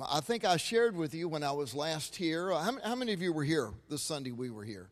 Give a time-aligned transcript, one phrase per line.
[0.00, 2.52] um, I think I shared with you when I was last here.
[2.52, 4.88] Uh, how, how, many of you were here this Sunday we were here?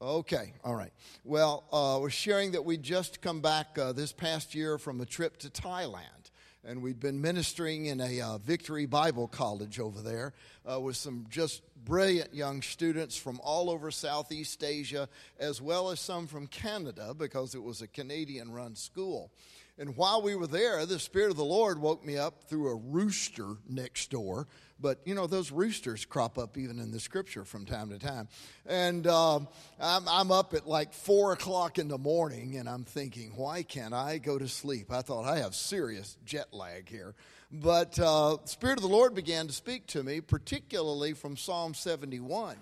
[0.00, 0.92] Okay, all right.
[1.24, 5.06] Well, uh, we're sharing that we'd just come back uh, this past year from a
[5.06, 6.30] trip to Thailand.
[6.64, 10.34] And we'd been ministering in a uh, Victory Bible College over there
[10.70, 15.08] uh, with some just brilliant young students from all over Southeast Asia,
[15.38, 19.32] as well as some from Canada, because it was a Canadian run school.
[19.78, 22.74] And while we were there, the Spirit of the Lord woke me up through a
[22.74, 24.48] rooster next door.
[24.80, 28.28] But, you know, those roosters crop up even in the scripture from time to time.
[28.66, 29.36] And uh,
[29.80, 33.94] I'm, I'm up at like 4 o'clock in the morning and I'm thinking, why can't
[33.94, 34.92] I go to sleep?
[34.92, 37.14] I thought I have serious jet lag here.
[37.50, 42.56] But uh, Spirit of the Lord began to speak to me, particularly from Psalm 71.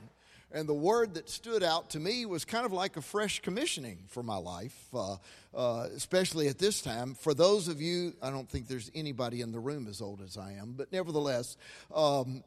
[0.53, 3.99] And the word that stood out to me was kind of like a fresh commissioning
[4.07, 5.17] for my life, uh,
[5.55, 7.15] uh, especially at this time.
[7.15, 10.37] For those of you, I don't think there's anybody in the room as old as
[10.37, 11.57] I am, but nevertheless,
[11.95, 12.45] um,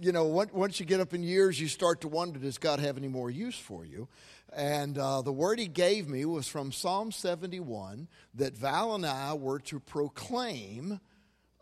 [0.00, 2.96] you know, once you get up in years, you start to wonder does God have
[2.96, 4.08] any more use for you?
[4.54, 9.34] And uh, the word he gave me was from Psalm 71 that Val and I
[9.34, 11.00] were to proclaim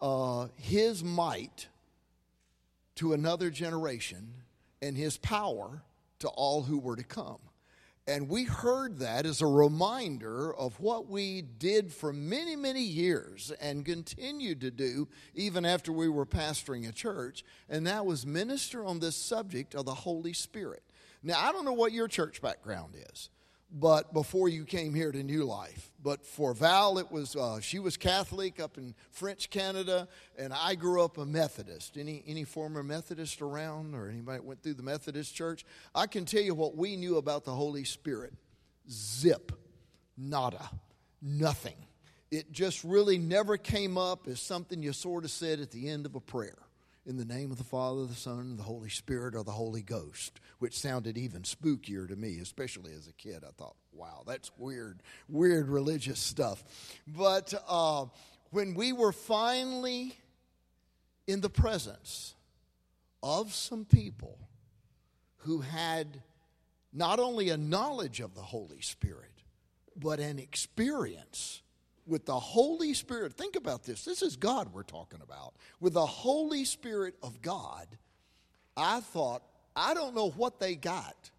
[0.00, 1.68] uh, his might
[2.96, 4.34] to another generation
[4.82, 5.82] and his power
[6.20, 7.38] to all who were to come.
[8.06, 13.52] And we heard that as a reminder of what we did for many, many years
[13.60, 18.84] and continued to do even after we were pastoring a church, and that was minister
[18.84, 20.82] on this subject of the Holy Spirit.
[21.22, 23.28] Now, I don't know what your church background is
[23.72, 25.92] but before you came here to New Life.
[26.02, 30.74] But for Val, it was uh, she was Catholic up in French Canada, and I
[30.74, 31.96] grew up a Methodist.
[31.96, 35.64] Any any former Methodist around, or anybody that went through the Methodist church?
[35.94, 38.32] I can tell you what we knew about the Holy Spirit.
[38.90, 39.52] Zip,
[40.16, 40.70] nada,
[41.22, 41.76] nothing.
[42.30, 46.06] It just really never came up as something you sort of said at the end
[46.06, 46.58] of a prayer
[47.06, 50.40] in the name of the Father, the Son, the Holy Spirit, or the Holy Ghost,
[50.58, 53.42] which sounded even spookier to me, especially as a kid.
[53.46, 56.62] I thought, wow, that's weird, weird religious stuff.
[57.06, 58.06] But uh,
[58.50, 60.18] when we were finally
[61.26, 62.34] in the presence
[63.22, 64.38] of some people
[65.38, 66.22] who had
[66.92, 69.30] not only a knowledge of the Holy Spirit,
[69.96, 71.62] but an experience
[72.10, 74.04] with the Holy Spirit, think about this.
[74.04, 75.54] This is God we're talking about.
[75.80, 77.86] With the Holy Spirit of God,
[78.76, 79.42] I thought,
[79.76, 81.30] I don't know what they got,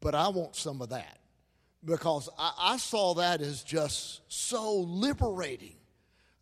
[0.00, 1.18] but I want some of that.
[1.84, 5.76] Because I, I saw that as just so liberating.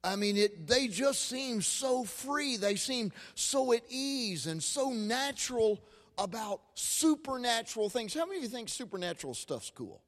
[0.04, 2.56] I mean, it, they just seemed so free.
[2.56, 5.82] They seemed so at ease and so natural
[6.16, 8.14] about supernatural things.
[8.14, 10.02] How many of you think supernatural stuff's cool?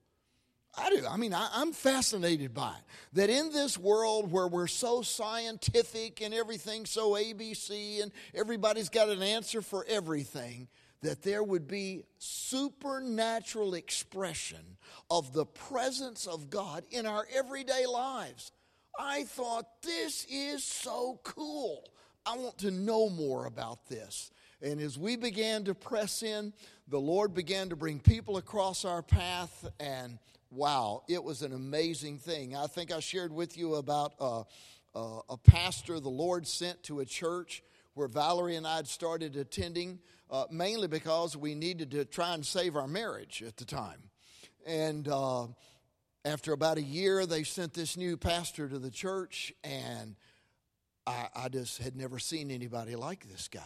[0.76, 1.06] I do.
[1.06, 2.84] I mean, I, am fascinated by it.
[3.12, 9.10] That in this world where we're so scientific and everything so ABC and everybody's got
[9.10, 10.68] an answer for everything,
[11.02, 14.78] that there would be supernatural expression
[15.10, 18.52] of the presence of God in our everyday lives.
[18.98, 21.84] I thought, this is so cool.
[22.24, 24.30] I want to know more about this.
[24.62, 26.52] And as we began to press in,
[26.88, 30.18] the Lord began to bring people across our path and
[30.52, 32.54] wow, it was an amazing thing.
[32.54, 34.40] I think I shared with you about uh,
[34.94, 37.62] uh, a pastor the Lord sent to a church
[37.94, 39.98] where Valerie and I had started attending,
[40.30, 44.10] uh, mainly because we needed to try and save our marriage at the time.
[44.66, 45.46] And uh,
[46.24, 50.16] after about a year, they sent this new pastor to the church, and
[51.06, 53.60] I, I just had never seen anybody like this guy.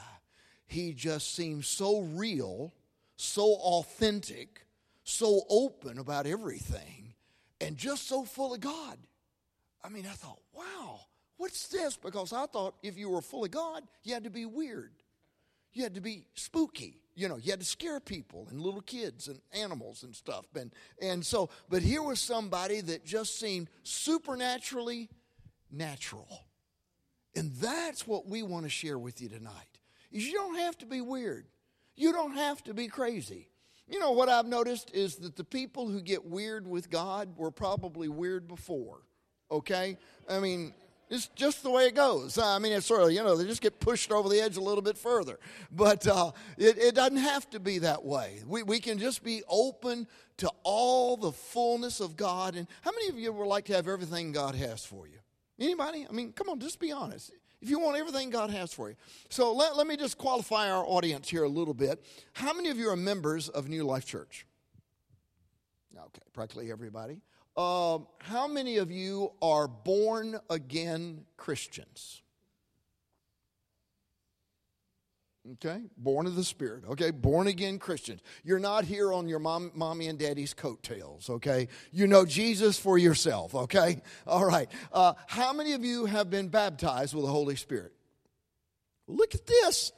[0.66, 2.72] He just seemed so real,
[3.16, 4.65] so authentic
[5.06, 7.14] so open about everything
[7.60, 8.98] and just so full of God.
[9.82, 11.00] I mean, I thought, wow,
[11.36, 11.96] what's this?
[11.96, 14.90] Because I thought if you were full of God, you had to be weird.
[15.72, 16.98] You had to be spooky.
[17.14, 20.44] You know, you had to scare people and little kids and animals and stuff.
[20.56, 25.08] And, and so, but here was somebody that just seemed supernaturally
[25.70, 26.46] natural.
[27.36, 29.52] And that's what we want to share with you tonight.
[30.10, 31.46] Is you don't have to be weird.
[31.94, 33.50] You don't have to be crazy.
[33.88, 37.50] You know what I've noticed is that the people who get weird with God were
[37.50, 39.02] probably weird before.
[39.50, 39.96] Okay?
[40.28, 40.74] I mean,
[41.08, 42.36] it's just the way it goes.
[42.36, 44.60] I mean, it's sort of, you know, they just get pushed over the edge a
[44.60, 45.38] little bit further.
[45.70, 48.42] But uh, it, it doesn't have to be that way.
[48.44, 52.56] We, we can just be open to all the fullness of God.
[52.56, 55.18] And how many of you would like to have everything God has for you?
[55.60, 56.06] Anybody?
[56.08, 57.32] I mean, come on, just be honest
[57.66, 58.94] if you want everything God has for you.
[59.28, 62.04] So let, let me just qualify our audience here a little bit.
[62.32, 64.46] How many of you are members of New Life Church?
[65.98, 67.22] Okay, practically everybody.
[67.56, 72.22] Um, how many of you are born again Christians?
[75.52, 75.82] Okay?
[75.96, 76.84] Born of the Spirit.
[76.90, 77.10] Okay?
[77.10, 78.20] Born again Christians.
[78.44, 81.30] You're not here on your mom, mommy and daddy's coattails.
[81.30, 81.68] Okay?
[81.92, 83.54] You know Jesus for yourself.
[83.54, 84.02] Okay?
[84.26, 84.70] All right.
[84.92, 87.92] Uh, how many of you have been baptized with the Holy Spirit?
[89.06, 89.92] Look at this.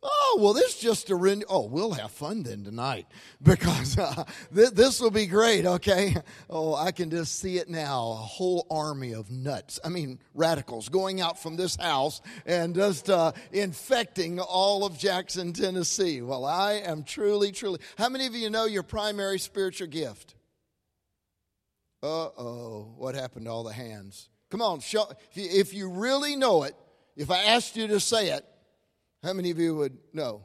[0.00, 3.06] Oh, well, this just a re- oh, we'll have fun then tonight
[3.42, 4.24] because uh,
[4.54, 5.66] th- this will be great.
[5.66, 6.16] Okay.
[6.50, 8.10] Oh, I can just see it now.
[8.10, 9.78] A whole army of nuts.
[9.84, 15.52] I mean, radicals going out from this house and just uh, infecting all of Jackson,
[15.52, 16.22] Tennessee.
[16.22, 17.80] Well, I am truly, truly.
[17.98, 20.36] How many of you know your primary spiritual gift?
[22.02, 22.06] Uh
[22.38, 24.30] oh, what happened to all the hands?
[24.50, 25.04] Come on, show,
[25.34, 26.74] if you really know it,
[27.16, 28.44] if I asked you to say it,
[29.22, 30.44] how many of you would know?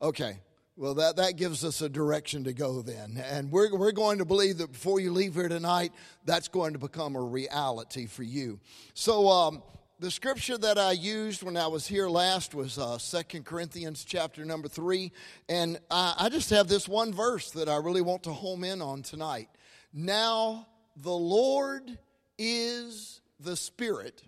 [0.00, 0.38] Okay.
[0.74, 3.22] Well, that, that gives us a direction to go then.
[3.30, 5.92] And we're, we're going to believe that before you leave here tonight,
[6.24, 8.58] that's going to become a reality for you.
[8.94, 9.62] So, um,
[10.00, 14.44] the scripture that I used when I was here last was uh, 2 Corinthians chapter
[14.44, 15.12] number 3.
[15.48, 18.82] And I, I just have this one verse that I really want to home in
[18.82, 19.48] on tonight.
[19.92, 20.66] Now,
[20.96, 21.98] the Lord
[22.38, 24.22] is the Spirit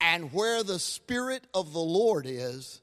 [0.00, 2.80] and where the Spirit of the Lord is,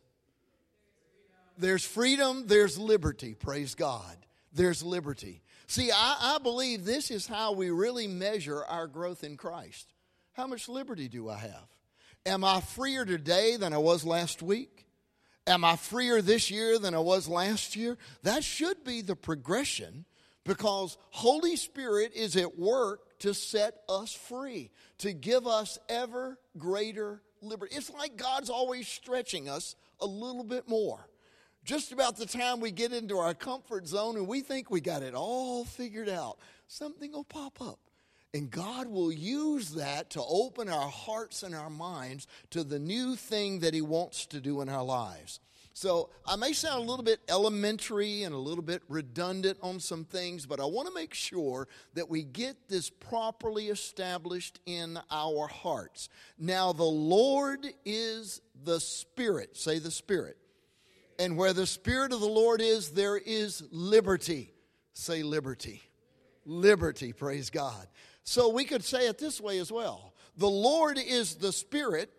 [1.57, 3.33] there's freedom, there's liberty.
[3.33, 4.17] Praise God.
[4.53, 5.41] There's liberty.
[5.67, 9.94] See, I, I, believe this is how we really measure our growth in Christ.
[10.33, 11.67] How much liberty do I have?
[12.25, 14.85] Am I freer today than I was last week?
[15.47, 17.97] Am I freer this year than I was last year?
[18.23, 20.06] That should be the progression
[20.44, 24.69] because Holy Spirit is at work to set us free,
[25.00, 27.75] to give us ever greater liberty.
[27.75, 31.10] It's like God's always stretching us a little bit more.
[31.63, 35.01] Just about the time we get into our comfort zone and we think we got
[35.01, 36.38] it all figured out,
[36.68, 37.80] something will pop up.
[38.36, 43.16] And God will use that to open our hearts and our minds to the new
[43.16, 45.39] thing that He wants to do in our lives.
[45.75, 50.06] So I may sound a little bit elementary and a little bit redundant on some
[50.06, 55.48] things, but I want to make sure that we get this properly established in our
[55.48, 56.07] hearts.
[56.39, 59.57] Now, the Lord is the Spirit.
[59.57, 60.38] Say the Spirit.
[61.19, 64.54] And where the Spirit of the Lord is, there is liberty.
[64.94, 65.81] Say liberty.
[66.45, 67.86] Liberty, praise God.
[68.24, 72.10] So we could say it this way as well The Lord is the Spirit,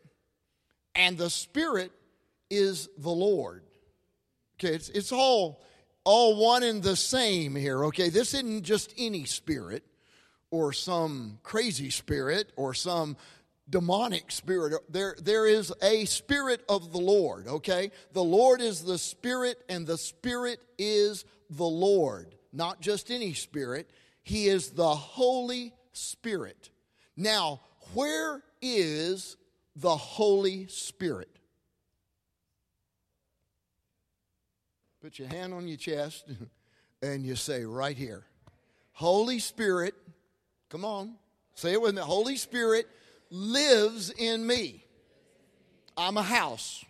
[0.94, 1.90] and the Spirit
[2.50, 3.62] is the Lord.
[4.58, 5.62] Okay, it's, it's all,
[6.04, 8.08] all one and the same here, okay?
[8.08, 9.84] This isn't just any spirit
[10.50, 13.16] or some crazy spirit or some
[13.68, 14.80] demonic spirit.
[14.88, 17.90] There, there is a spirit of the Lord, okay?
[18.12, 22.34] The Lord is the spirit, and the spirit is the Lord.
[22.52, 23.90] Not just any spirit,
[24.22, 26.70] He is the Holy Spirit.
[27.16, 27.60] Now,
[27.94, 29.36] where is
[29.74, 31.35] the Holy Spirit?
[35.06, 36.24] Put your hand on your chest
[37.00, 38.24] and you say, right here,
[38.90, 39.94] Holy Spirit,
[40.68, 41.14] come on,
[41.54, 42.00] say it with me.
[42.02, 42.88] Holy Spirit
[43.30, 44.84] lives in me.
[45.96, 46.84] I'm a house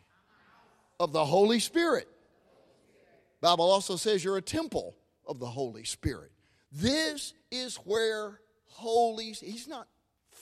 [0.98, 2.08] of the Holy Spirit.
[3.42, 4.96] Bible also says you're a temple
[5.26, 6.30] of the Holy Spirit.
[6.72, 9.88] This is where holy he's not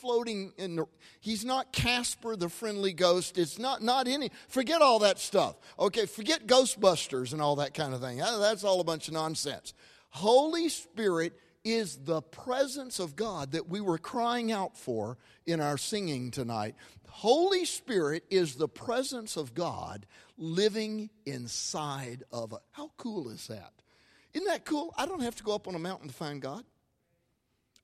[0.04, 0.84] floating in the,
[1.20, 3.38] he's not Casper the friendly ghost.
[3.38, 5.56] It's not, not any, forget all that stuff.
[5.78, 8.18] Okay, forget Ghostbusters and all that kind of thing.
[8.18, 9.72] That's all a bunch of nonsense.
[10.10, 11.32] Holy Spirit
[11.64, 16.74] is the presence of God that we were crying out for in our singing tonight.
[17.08, 20.04] Holy Spirit is the presence of God
[20.36, 22.60] living inside of us.
[22.72, 23.72] How cool is that?
[24.34, 24.92] Isn't that cool?
[24.98, 26.62] I don't have to go up on a mountain to find God.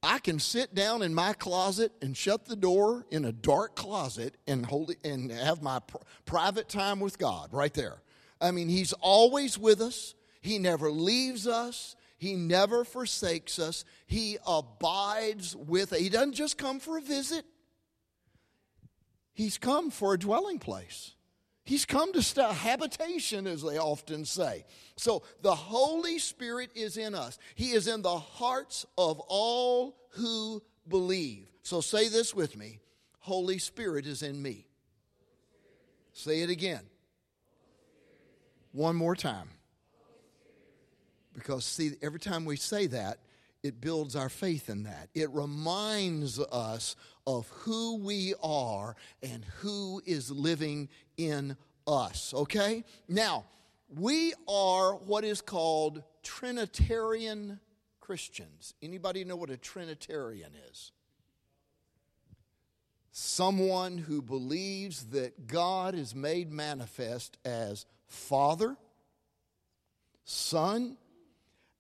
[0.03, 4.37] I can sit down in my closet and shut the door in a dark closet
[4.47, 8.01] and hold it and have my pr- private time with God right there.
[8.41, 10.15] I mean, He's always with us.
[10.41, 11.97] He never leaves us.
[12.17, 13.85] He never forsakes us.
[14.07, 15.99] He abides with us.
[15.99, 17.45] He doesn't just come for a visit.
[19.33, 21.13] He's come for a dwelling place.
[21.71, 24.65] He's come to stay, habitation, as they often say.
[24.97, 27.39] So the Holy Spirit is in us.
[27.55, 31.49] He is in the hearts of all who believe.
[31.63, 32.81] So say this with me
[33.21, 34.67] Holy Spirit is in me.
[36.13, 36.81] Say it again.
[38.73, 39.49] One more time.
[41.35, 43.19] Because, see, every time we say that,
[43.63, 45.09] it builds our faith in that.
[45.15, 46.97] It reminds us
[47.39, 51.57] of who we are and who is living in
[51.87, 52.85] us, okay?
[53.09, 53.45] Now,
[53.89, 57.61] we are what is called Trinitarian
[58.01, 58.75] Christians.
[58.83, 60.93] Anybody know what a Trinitarian is?
[63.13, 68.77] someone who believes that God is made manifest as Father,
[70.25, 70.97] Son,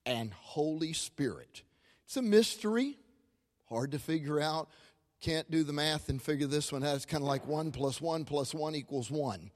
[0.05, 1.63] and Holy Spirit.
[2.05, 2.99] It's a mystery,
[3.69, 4.69] hard to figure out.
[5.21, 6.97] Can't do the math and figure this one out.
[6.97, 9.51] It's kind of like 1 plus 1 plus 1 equals 1.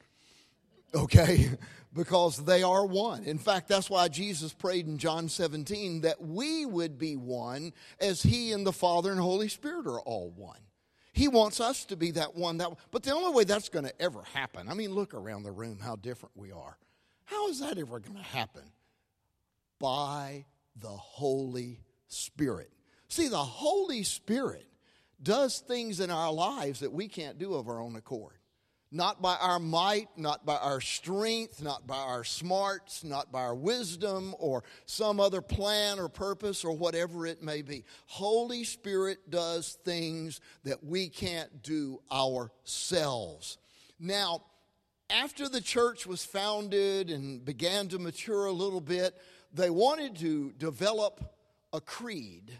[0.94, 1.50] Okay?
[1.94, 3.24] because they are one.
[3.24, 8.22] In fact, that's why Jesus prayed in John 17 that we would be one as
[8.22, 10.58] He and the Father and Holy Spirit are all one.
[11.12, 12.58] He wants us to be that one.
[12.58, 12.78] That, one.
[12.90, 15.78] but the only way that's going to ever happen, I mean, look around the room
[15.78, 16.76] how different we are.
[17.24, 18.64] How is that ever going to happen?
[19.78, 20.44] By
[20.76, 22.70] the Holy Spirit.
[23.08, 24.66] See, the Holy Spirit
[25.24, 28.38] does things in our lives that we can't do of our own accord
[28.94, 33.54] not by our might, not by our strength, not by our smarts, not by our
[33.54, 37.84] wisdom or some other plan or purpose or whatever it may be.
[38.06, 43.58] Holy Spirit does things that we can't do ourselves.
[43.98, 44.44] Now,
[45.10, 49.20] after the church was founded and began to mature a little bit,
[49.52, 51.34] they wanted to develop
[51.72, 52.56] a creed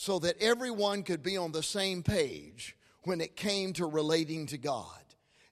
[0.00, 4.56] so that everyone could be on the same page when it came to relating to
[4.56, 4.86] God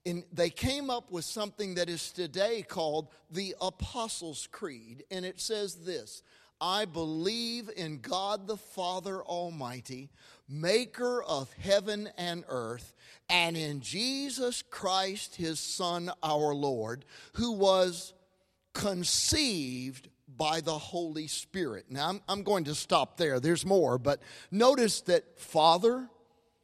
[0.06, 5.04] and they came up with something that is today called the Apostles' Creed.
[5.10, 6.22] And it says this
[6.62, 10.08] I believe in God the Father Almighty,
[10.48, 12.94] maker of heaven and earth,
[13.28, 18.14] and in Jesus Christ, his Son, our Lord, who was
[18.72, 21.86] conceived by the Holy Spirit.
[21.90, 23.40] Now, I'm, I'm going to stop there.
[23.40, 26.08] There's more, but notice that Father,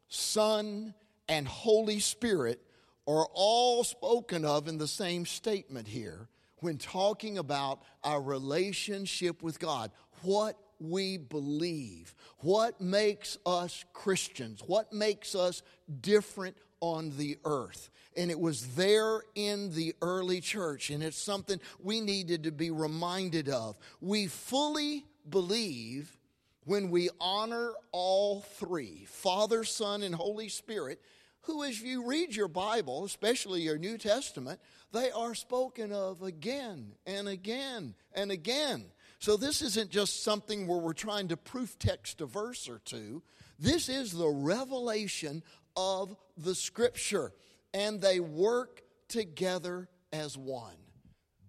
[0.08, 0.94] Son,
[1.28, 2.60] and Holy Spirit
[3.06, 6.28] are all spoken of in the same statement here
[6.60, 9.90] when talking about our relationship with God.
[10.22, 15.62] What we believe, what makes us Christians, what makes us
[16.00, 17.90] different on the earth.
[18.16, 22.70] And it was there in the early church, and it's something we needed to be
[22.70, 23.76] reminded of.
[24.00, 26.16] We fully believe
[26.64, 31.00] when we honor all three Father, Son, and Holy Spirit
[31.44, 34.60] who, as you read your Bible, especially your New Testament,
[34.92, 38.86] they are spoken of again and again and again.
[39.18, 43.22] So this isn't just something where we're trying to proof text a verse or two.
[43.58, 45.42] This is the revelation
[45.76, 47.32] of the Scripture,
[47.74, 50.76] and they work together as one.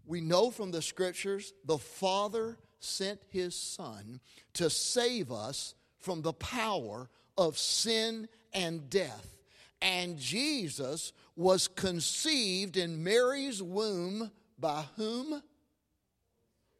[0.05, 4.19] We know from the Scriptures the Father sent His Son
[4.55, 9.35] to save us from the power of sin and death
[9.85, 15.43] and Jesus was conceived in Mary's womb by whom?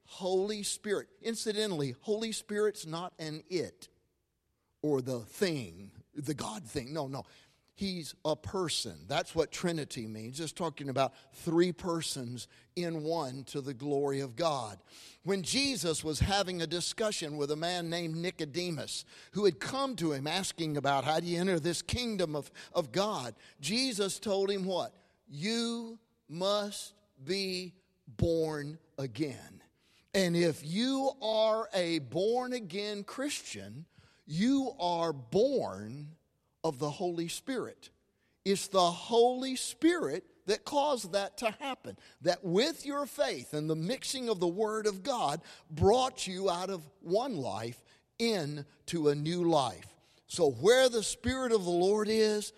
[0.05, 1.07] Holy Spirit.
[1.21, 3.89] Incidentally, Holy Spirit's not an it
[4.81, 6.93] or the thing, the God thing.
[6.93, 7.25] No, no.
[7.77, 8.95] He's a person.
[9.05, 10.39] That's what Trinity means.
[10.39, 14.79] It's talking about three persons in one to the glory of God.
[15.25, 20.13] When Jesus was having a discussion with a man named Nicodemus, who had come to
[20.13, 24.63] him asking about how do you enter this kingdom of, of God, Jesus told him
[24.63, 24.93] what?
[25.27, 26.93] You must
[27.25, 27.73] be
[28.07, 29.61] born again.
[30.13, 33.85] And if you are a born again Christian,
[34.25, 36.14] you are born
[36.65, 37.91] of the Holy Spirit.
[38.43, 41.95] It's the Holy Spirit that caused that to happen.
[42.23, 46.71] That with your faith and the mixing of the Word of God brought you out
[46.71, 47.83] of one life
[48.17, 49.85] into a new life.
[50.25, 52.51] So, where the Spirit of the Lord is,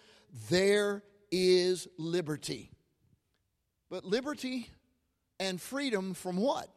[0.49, 2.71] there is liberty.
[3.89, 4.69] But liberty
[5.37, 6.69] and freedom from what?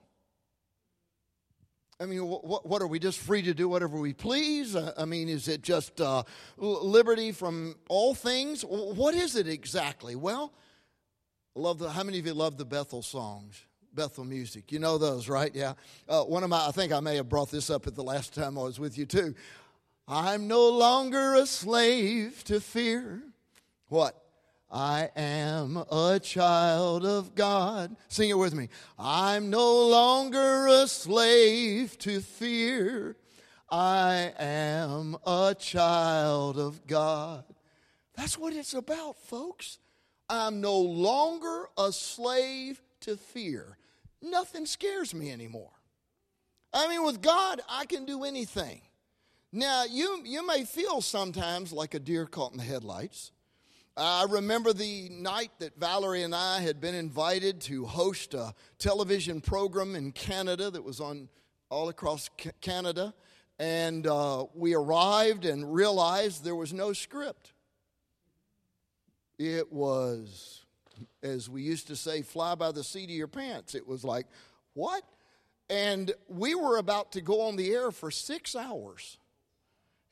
[2.01, 4.75] I mean, what, what, are we just free to do whatever we please?
[4.75, 6.23] Uh, I mean, is it just uh,
[6.57, 8.63] liberty from all things?
[8.63, 10.17] What is it exactly?
[10.17, 10.51] Well,
[11.55, 11.91] love the.
[11.91, 13.67] How many of you love the Bethel songs?
[13.93, 14.73] Bethel music.
[14.73, 15.55] You know those, right?
[15.55, 15.75] Yeah.
[16.09, 18.35] Uh, one of my, I think I may have brought this up at the last
[18.35, 19.35] time I was with you too.
[20.09, 23.23] I'm no longer a slave to fear.
[23.89, 24.17] What?
[24.71, 27.97] I am a child of God.
[28.09, 28.69] Sing it with me.
[28.99, 33.17] I'm no longer a slave to fear.
[33.69, 37.45] I am a child of God.
[38.17, 39.79] That's what it's about, folks.
[40.29, 43.77] I'm no longer a slave to fear.
[44.23, 45.73] Nothing scares me anymore.
[46.73, 48.83] I mean, with God, I can do anything.
[49.53, 53.33] Now, you, you may feel sometimes like a deer caught in the headlights.
[53.97, 59.41] I remember the night that Valerie and I had been invited to host a television
[59.41, 61.29] program in Canada that was on
[61.71, 62.31] all across
[62.61, 63.13] Canada.
[63.59, 67.53] And uh, we arrived and realized there was no script.
[69.39, 70.65] It was,
[71.23, 73.75] as we used to say, fly by the seat of your pants.
[73.75, 74.27] It was like,
[74.75, 75.03] what?
[75.69, 79.19] And we were about to go on the air for six hours.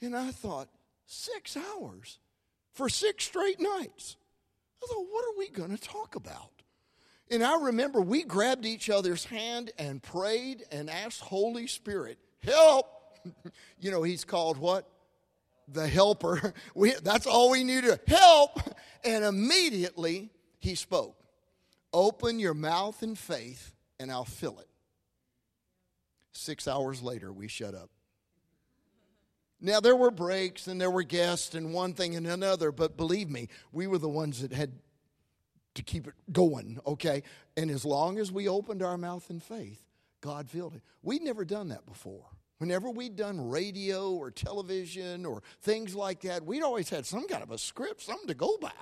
[0.03, 0.69] And I thought,
[1.07, 2.19] six hours
[2.79, 4.17] for six straight nights.
[4.83, 6.53] I thought, what are we going to talk about?
[7.29, 12.87] And I remember we grabbed each other's hand and prayed and asked Holy Spirit, help.
[13.81, 14.89] you know, he's called what?
[15.67, 16.55] The helper.
[16.75, 17.99] We, that's all we needed.
[18.07, 18.61] Help.
[19.05, 21.17] And immediately he spoke.
[21.93, 24.69] Open your mouth in faith and I'll fill it.
[26.33, 27.91] Six hours later, we shut up.
[29.61, 33.29] Now, there were breaks and there were guests and one thing and another, but believe
[33.29, 34.73] me, we were the ones that had
[35.75, 37.23] to keep it going, okay?
[37.57, 39.83] And as long as we opened our mouth in faith,
[40.21, 40.83] God filled it.
[41.03, 42.25] We'd never done that before.
[42.59, 47.43] Whenever we'd done radio or television or things like that, we'd always had some kind
[47.43, 48.73] of a script, something to go by.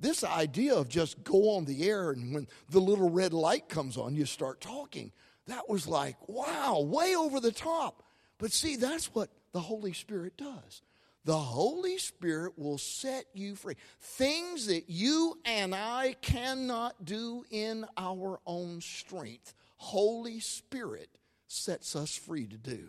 [0.00, 3.96] This idea of just go on the air and when the little red light comes
[3.96, 5.12] on, you start talking,
[5.46, 8.02] that was like, wow, way over the top.
[8.38, 10.82] But see, that's what the Holy Spirit does
[11.24, 13.76] the Holy Spirit will set you free.
[14.00, 21.08] Things that you and I cannot do in our own strength, Holy Spirit
[21.48, 22.88] sets us free to do.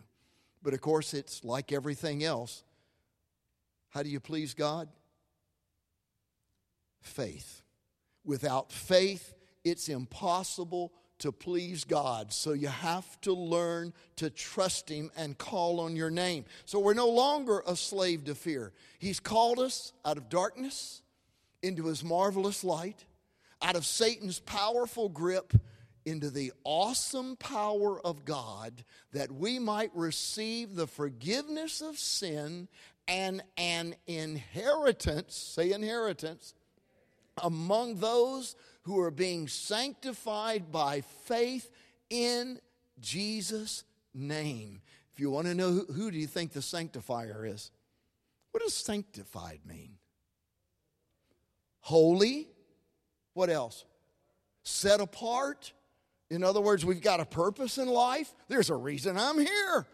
[0.62, 2.64] But of course, it's like everything else.
[3.90, 4.90] How do you please God?
[7.02, 7.62] Faith.
[8.26, 12.34] Without faith, it's impossible to please God.
[12.34, 16.46] So you have to learn to trust Him and call on your name.
[16.66, 18.74] So we're no longer a slave to fear.
[19.00, 21.02] He's called us out of darkness
[21.62, 23.06] into His marvelous light,
[23.62, 25.54] out of Satan's powerful grip
[26.06, 32.68] into the awesome power of God that we might receive the forgiveness of sin
[33.08, 36.54] and an inheritance, say inheritance,
[37.42, 38.56] among those
[38.86, 41.70] who are being sanctified by faith
[42.10, 42.60] in
[43.00, 44.82] Jesus' name.
[45.12, 47.72] If you want to know who, who do you think the sanctifier is?
[48.52, 49.96] What does sanctified mean?
[51.80, 52.48] Holy.
[53.34, 53.86] What else?
[54.64, 55.74] Set apart.
[56.30, 58.34] In other words, we've got a purpose in life.
[58.50, 59.88] There's a reason I'm here.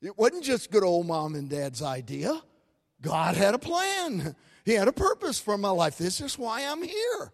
[0.00, 2.40] It wasn't just good old mom and dad's idea.
[3.02, 4.36] God had a plan.
[4.64, 5.98] He had a purpose for my life.
[5.98, 7.32] This is why I'm here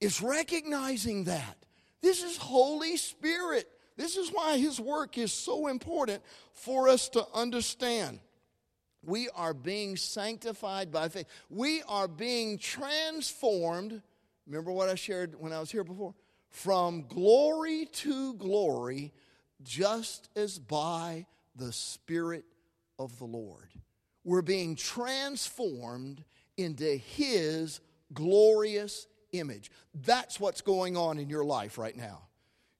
[0.00, 1.56] is recognizing that.
[2.00, 3.68] This is Holy Spirit.
[3.96, 8.20] This is why His work is so important for us to understand.
[9.04, 11.26] We are being sanctified by faith.
[11.50, 14.02] We are being transformed.
[14.46, 16.14] Remember what I shared when I was here before?
[16.50, 19.12] From glory to glory,
[19.62, 22.44] just as by the Spirit
[22.98, 23.68] of the Lord.
[24.24, 26.24] We're being transformed
[26.56, 27.80] into His
[28.12, 29.70] glorious image.
[29.94, 32.28] That's what's going on in your life right now.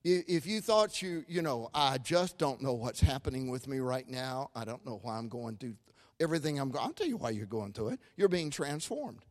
[0.05, 4.09] If you thought you, you know, I just don't know what's happening with me right
[4.09, 5.75] now, I don't know why I'm going through
[6.21, 8.01] everything I'm going, I'll tell you why you're going through it.
[8.17, 9.25] You're being transformed,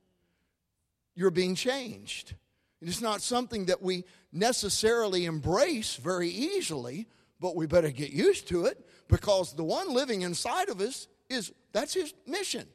[1.15, 2.35] you're being changed.
[2.79, 7.07] It's not something that we necessarily embrace very easily,
[7.39, 11.51] but we better get used to it because the one living inside of us is
[11.71, 12.67] that's his mission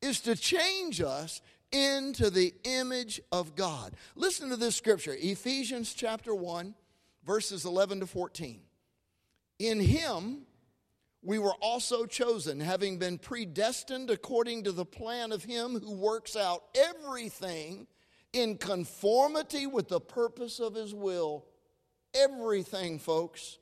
[0.00, 1.40] is to change us
[1.72, 3.94] into the image of God.
[4.14, 6.74] Listen to this scripture Ephesians chapter 1,
[7.24, 8.60] verses 11 to 14.
[9.58, 10.46] In him
[11.22, 16.36] we were also chosen, having been predestined according to the plan of him who works
[16.36, 17.86] out everything
[18.32, 21.44] in conformity with the purpose of his will.
[22.14, 23.58] Everything, folks,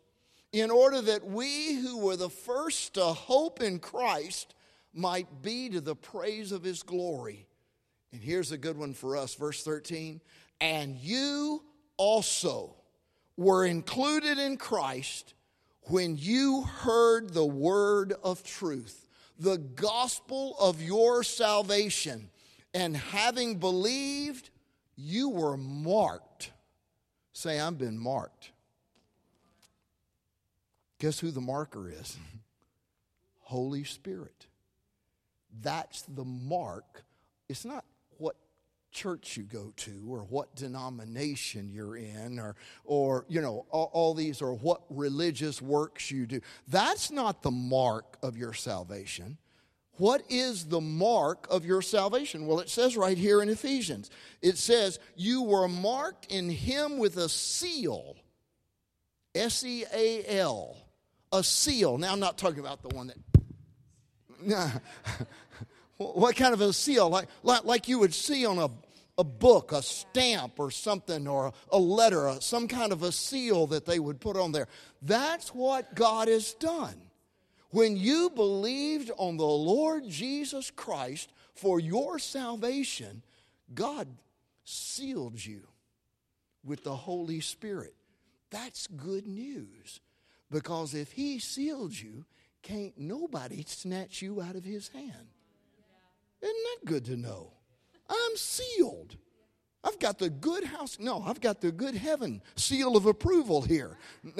[0.52, 4.54] in order that we who were the first to hope in Christ
[4.92, 7.45] might be to the praise of his glory.
[8.16, 10.22] And here's a good one for us, verse 13.
[10.58, 11.62] And you
[11.98, 12.74] also
[13.36, 15.34] were included in Christ
[15.82, 19.06] when you heard the word of truth,
[19.38, 22.30] the gospel of your salvation.
[22.72, 24.48] And having believed,
[24.96, 26.52] you were marked.
[27.34, 28.50] Say, I've been marked.
[31.00, 32.16] Guess who the marker is?
[33.40, 34.46] Holy Spirit.
[35.60, 37.04] That's the mark.
[37.50, 37.84] It's not
[38.96, 44.14] church you go to or what denomination you're in or, or you know, all, all
[44.14, 46.40] these or what religious works you do.
[46.66, 49.36] That's not the mark of your salvation.
[49.98, 52.46] What is the mark of your salvation?
[52.46, 57.18] Well, it says right here in Ephesians it says, You were marked in him with
[57.18, 58.16] a seal.
[59.34, 60.78] S E A L.
[61.32, 61.98] A seal.
[61.98, 63.16] Now, I'm not talking about the one that.
[65.98, 67.08] What kind of a seal?
[67.08, 68.68] Like, like, like you would see on a,
[69.18, 73.86] a book, a stamp or something, or a letter, some kind of a seal that
[73.86, 74.68] they would put on there.
[75.00, 77.00] That's what God has done.
[77.70, 83.22] When you believed on the Lord Jesus Christ for your salvation,
[83.74, 84.08] God
[84.64, 85.62] sealed you
[86.64, 87.94] with the Holy Spirit.
[88.50, 90.00] That's good news.
[90.50, 92.24] Because if He sealed you,
[92.62, 95.28] can't nobody snatch you out of His hand.
[96.42, 97.52] Isn't that good to know?
[98.08, 99.16] I'm sealed.
[99.82, 100.98] I've got the good house.
[100.98, 103.96] No, I've got the good heaven seal of approval here.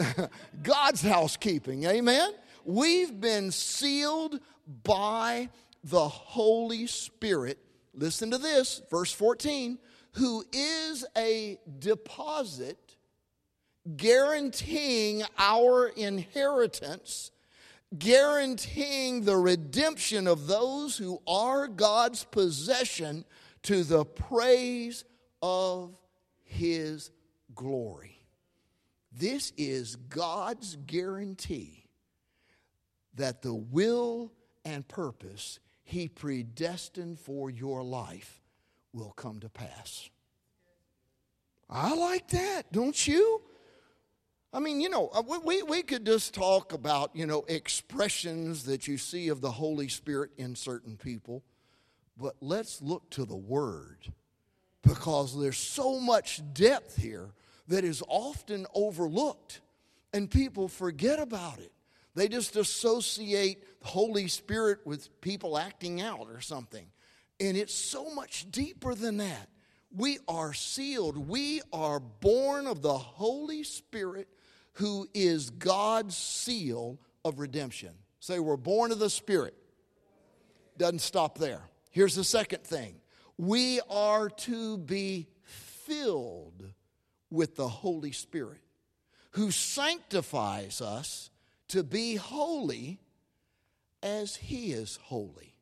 [0.63, 1.85] God's housekeeping.
[1.85, 2.33] Amen?
[2.65, 4.41] We've been sealed
[4.83, 5.51] by
[5.85, 7.59] the Holy Spirit.
[7.95, 9.79] Listen to this, verse 14,
[10.13, 12.97] who is a deposit
[13.97, 17.31] guaranteeing our inheritance,
[17.97, 23.25] guaranteeing the redemption of those who are God's possession
[23.63, 25.05] to the praise
[25.43, 25.97] of
[26.45, 27.11] his
[27.55, 28.21] glory.
[29.13, 31.85] This is God's guarantee
[33.15, 34.33] that the will
[34.65, 38.41] and purpose he predestined for your life
[38.93, 40.11] will come to pass.
[41.71, 43.43] I like that, don't you?
[44.57, 48.89] I mean, you know, uh, we, we could just talk about, you know, expressions that
[48.89, 51.45] you see of the Holy Spirit in certain people,
[52.17, 54.15] but let's look to the Word
[54.81, 57.35] because there's so much depth here
[57.69, 59.61] that is often overlooked
[60.15, 61.73] and people forget about it.
[62.15, 66.87] They just associate the Holy Spirit with people acting out or something.
[67.39, 69.51] And it's so much deeper than that.
[69.95, 74.29] We are sealed, we are born of the Holy Spirit
[74.77, 77.91] who is God's seal of redemption.
[78.21, 79.55] Say, we're born of the Spirit.
[80.77, 81.63] Doesn't stop there.
[81.91, 82.97] Here's the second thing
[83.39, 86.73] we are to be filled
[87.31, 88.61] with the Holy Spirit,
[89.31, 91.31] who sanctifies us
[91.69, 93.01] to be holy
[94.03, 95.55] as He is holy.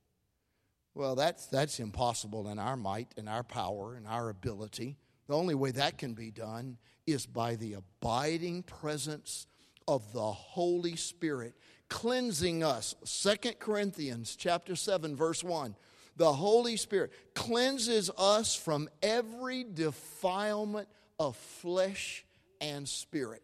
[0.94, 4.96] Well, that's, that's impossible in our might, in our power, in our ability.
[5.29, 9.47] The only way that can be done is by the abiding presence
[9.87, 11.55] of the Holy Spirit
[11.88, 12.95] cleansing us.
[13.05, 15.77] Second Corinthians chapter 7 verse 1.
[16.17, 20.88] The Holy Spirit cleanses us from every defilement
[21.19, 22.25] of flesh
[22.61, 23.43] and spirit.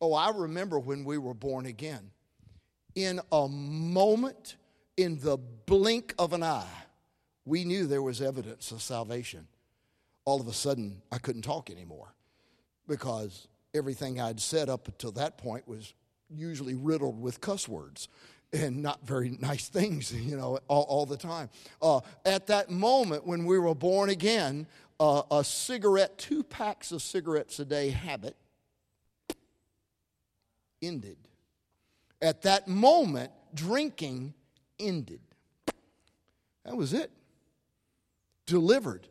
[0.00, 2.10] Oh, I remember when we were born again.
[2.94, 4.56] In a moment,
[4.96, 6.66] in the blink of an eye,
[7.44, 9.46] we knew there was evidence of salvation.
[10.24, 12.14] All of a sudden, I couldn't talk anymore
[12.88, 15.94] because everything I'd said up until that point was
[16.28, 18.08] usually riddled with cuss words
[18.52, 21.50] and not very nice things, you know, all, all the time.
[21.80, 24.66] Uh, at that moment when we were born again,
[24.98, 28.36] uh, a cigarette, two packs of cigarettes a day habit
[30.82, 31.16] ended.
[32.20, 34.34] At that moment, drinking
[34.80, 35.20] ended.
[36.64, 37.12] That was it.
[38.46, 39.06] Delivered,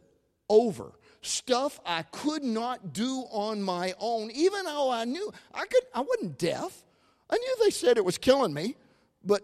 [0.49, 5.83] over stuff I could not do on my own, even though I knew I could
[5.93, 6.83] I wasn't deaf.
[7.29, 8.75] I knew they said it was killing me,
[9.23, 9.41] but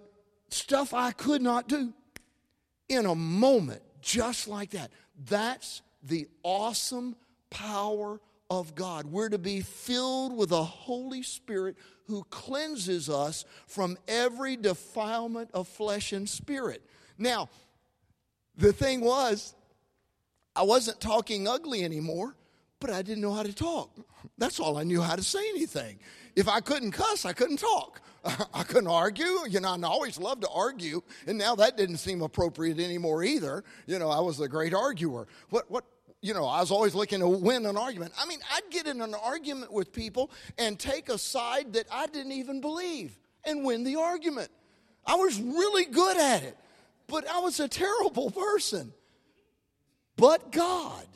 [0.49, 1.93] stuff I could not do
[2.87, 4.91] in a moment, just like that.
[5.25, 7.15] That's the awesome
[7.49, 9.05] power of God.
[9.07, 11.75] We're to be filled with the Holy Spirit
[12.07, 16.81] who cleanses us from every defilement of flesh and spirit.
[17.17, 17.49] Now,
[18.57, 19.55] the thing was,
[20.55, 22.35] I wasn't talking ugly anymore,
[22.79, 23.89] but I didn't know how to talk.
[24.37, 25.99] That's all I knew how to say anything.
[26.35, 28.01] If I couldn't cuss, I couldn't talk.
[28.53, 29.39] I couldn't argue.
[29.49, 33.63] You know, I always loved to argue, and now that didn't seem appropriate anymore either.
[33.87, 35.27] You know, I was a great arguer.
[35.49, 35.85] What, what,
[36.21, 38.13] you know, I was always looking to win an argument.
[38.19, 42.07] I mean, I'd get in an argument with people and take a side that I
[42.07, 44.49] didn't even believe and win the argument.
[45.05, 46.57] I was really good at it,
[47.07, 48.93] but I was a terrible person
[50.15, 51.07] but God,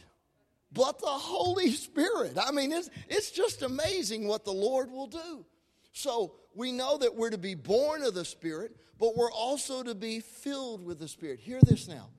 [0.72, 2.38] but the Holy Spirit.
[2.42, 5.46] I mean, it's, it's just amazing what the Lord will do.
[5.92, 9.96] So we know that we're to be born of the Spirit, but we're also to
[9.96, 11.40] be filled with the Spirit.
[11.40, 12.10] Hear this now.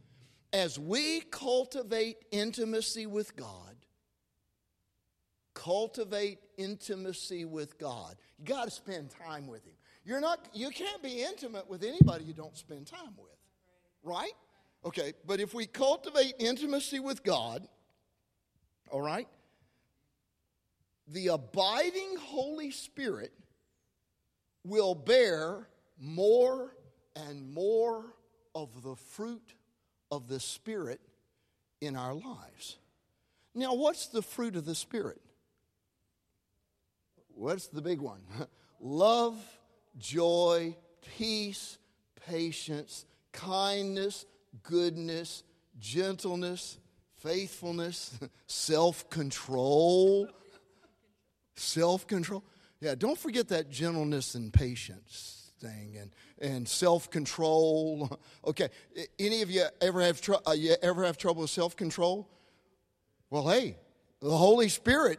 [0.52, 3.76] As we cultivate intimacy with God,
[5.54, 8.16] cultivate intimacy with God.
[8.38, 9.74] You got to spend time with Him.
[10.04, 13.36] You're not, you can't be intimate with anybody you don't spend time with,
[14.02, 14.32] right?
[14.84, 17.66] Okay, but if we cultivate intimacy with God,
[18.90, 19.28] all right,
[21.08, 23.32] the abiding Holy Spirit
[24.64, 26.76] will bear more
[27.16, 28.04] and more
[28.54, 29.54] of the fruit
[30.10, 31.00] of the Spirit
[31.80, 32.78] in our lives.
[33.54, 35.20] Now, what's the fruit of the Spirit?
[37.28, 38.20] What's the big one?
[38.80, 39.36] Love,
[39.96, 40.76] joy,
[41.16, 41.78] peace,
[42.26, 44.26] patience, kindness,
[44.62, 45.42] goodness,
[45.78, 46.78] gentleness,
[47.18, 50.28] faithfulness, self control.
[51.56, 52.44] Self control.
[52.80, 58.10] Yeah, don't forget that gentleness and patience thing and, and self control.
[58.46, 58.68] Okay,
[59.18, 62.26] any of you ever have, tr- uh, you ever have trouble with self control?
[63.28, 63.76] Well, hey,
[64.20, 65.18] the Holy Spirit,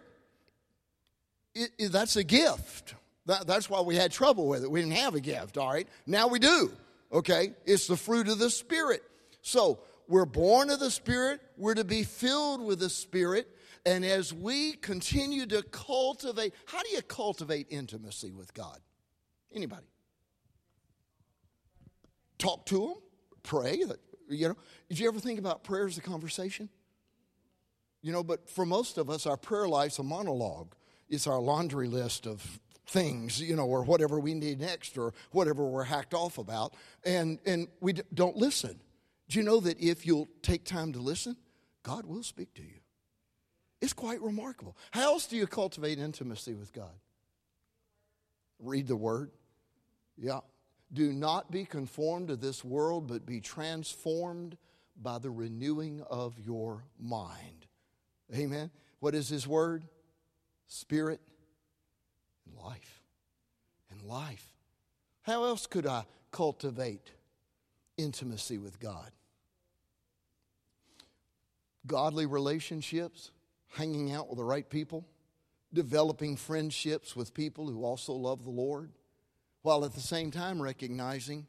[1.53, 2.95] it, it, that's a gift.
[3.27, 4.71] That, that's why we had trouble with it.
[4.71, 5.87] We didn't have a gift, all right?
[6.07, 6.71] Now we do,
[7.11, 7.53] okay?
[7.65, 9.03] It's the fruit of the Spirit.
[9.49, 13.47] So we're born of the Spirit, we're to be filled with the Spirit.
[13.83, 18.77] And as we continue to cultivate, how do you cultivate intimacy with God?
[19.51, 19.88] Anybody?
[22.38, 22.95] Talk to Him,
[23.41, 23.81] pray.
[23.89, 23.93] Uh,
[24.29, 24.55] you know,
[24.88, 26.69] did you ever think about prayer as a conversation?
[28.03, 30.75] You know, but for most of us, our prayer life's a monologue.
[31.09, 35.65] It's our laundry list of things, you know, or whatever we need next or whatever
[35.65, 38.79] we're hacked off about, and, and we don't listen.
[39.29, 41.37] Do you know that if you'll take time to listen,
[41.83, 42.79] God will speak to you?
[43.79, 44.75] It's quite remarkable.
[44.91, 46.91] How else do you cultivate intimacy with God?
[48.59, 49.31] Read the Word.
[50.17, 50.39] Yeah.
[50.91, 54.57] Do not be conformed to this world, but be transformed
[55.01, 57.67] by the renewing of your mind.
[58.33, 58.71] Amen.
[58.99, 59.85] What is His Word?
[60.67, 61.21] Spirit
[62.45, 63.01] and life.
[63.91, 64.45] And life.
[65.21, 67.11] How else could I cultivate
[67.97, 69.11] intimacy with God?
[71.89, 73.32] Godly relationships,
[73.67, 75.06] hanging out with the right people,
[75.73, 78.91] developing friendships with people who also love the Lord,
[79.62, 81.47] while at the same time recognizing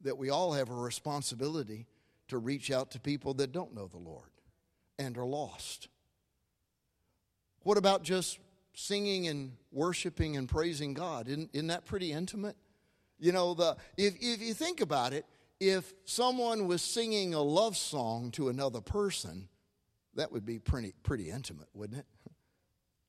[0.00, 1.86] that we all have a responsibility
[2.28, 4.30] to reach out to people that don't know the Lord
[4.98, 5.88] and are lost.
[7.64, 8.38] What about just
[8.74, 11.28] singing and worshiping and praising God.
[11.28, 12.56] Isn't, isn't that pretty intimate?
[13.18, 15.26] You know, the, if, if you think about it,
[15.58, 19.48] if someone was singing a love song to another person,
[20.14, 22.06] that would be pretty, pretty intimate, wouldn't it?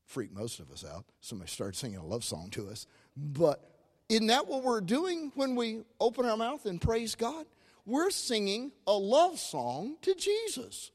[0.05, 1.05] Freak most of us out.
[1.21, 2.85] Somebody started singing a love song to us.
[3.15, 3.63] But
[4.09, 7.45] isn't that what we're doing when we open our mouth and praise God?
[7.85, 10.91] We're singing a love song to Jesus.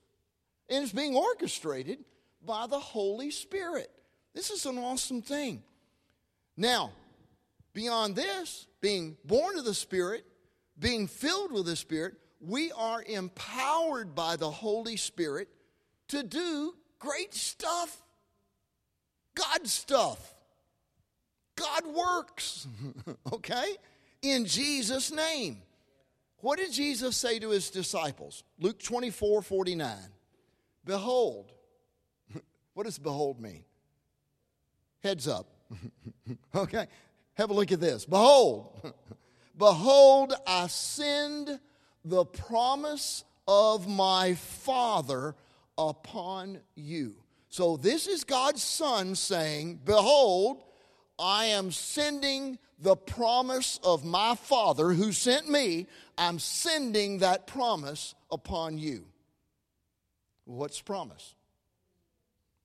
[0.69, 1.99] And it's being orchestrated
[2.45, 3.91] by the Holy Spirit.
[4.35, 5.63] This is an awesome thing.
[6.57, 6.93] Now,
[7.73, 10.25] beyond this, being born of the Spirit,
[10.79, 15.49] being filled with the Spirit, we are empowered by the Holy Spirit
[16.09, 18.03] to do great stuff.
[19.35, 20.35] God stuff.
[21.57, 22.67] God works.
[23.33, 23.77] okay?
[24.23, 25.59] In Jesus' name.
[26.39, 28.45] What did Jesus say to his disciples?
[28.59, 29.97] Luke 24 49.
[30.85, 31.53] Behold.
[32.75, 33.65] what does behold mean?
[35.03, 35.49] Heads up.
[36.55, 36.87] okay?
[37.35, 38.05] Have a look at this.
[38.05, 38.95] Behold,
[39.59, 41.61] behold, I send
[42.05, 45.35] the promise of my Father
[45.79, 47.17] upon you.
[47.49, 50.63] So this is God's Son saying, Behold,
[51.19, 55.87] I am sending the promise of my Father who sent me.
[56.19, 59.07] I'm sending that promise upon you.
[60.45, 61.35] What's promise?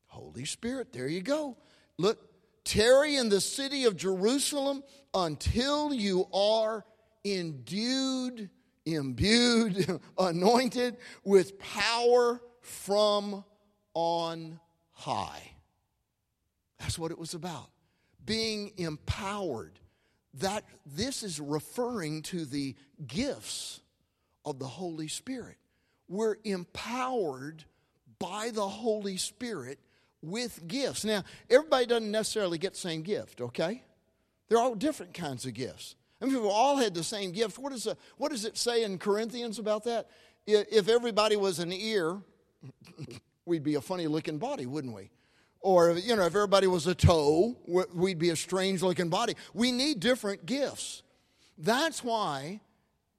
[0.07, 0.91] Holy Spirit.
[0.91, 1.57] There you go.
[1.97, 2.19] Look,
[2.65, 6.85] tarry in the city of Jerusalem until you are
[7.23, 8.49] endued,
[8.85, 13.43] imbued, anointed with power from
[13.93, 14.59] on
[14.93, 15.51] high.
[16.79, 17.69] That's what it was about.
[18.25, 19.79] Being empowered.
[20.35, 23.81] That this is referring to the gifts
[24.45, 25.57] of the Holy Spirit.
[26.07, 27.65] We're empowered
[28.17, 29.79] by the Holy Spirit
[30.21, 31.03] with gifts.
[31.03, 33.83] Now, everybody doesn't necessarily get the same gift, okay?
[34.47, 35.95] They're all different kinds of gifts.
[36.21, 38.57] I mean, if we all had the same gift, what, is a, what does it
[38.57, 40.09] say in Corinthians about that?
[40.45, 42.19] If everybody was an ear,
[43.45, 45.09] we'd be a funny looking body, wouldn't we?
[45.61, 47.55] Or, you know, if everybody was a toe,
[47.93, 49.35] we'd be a strange looking body.
[49.53, 51.03] We need different gifts.
[51.57, 52.61] That's why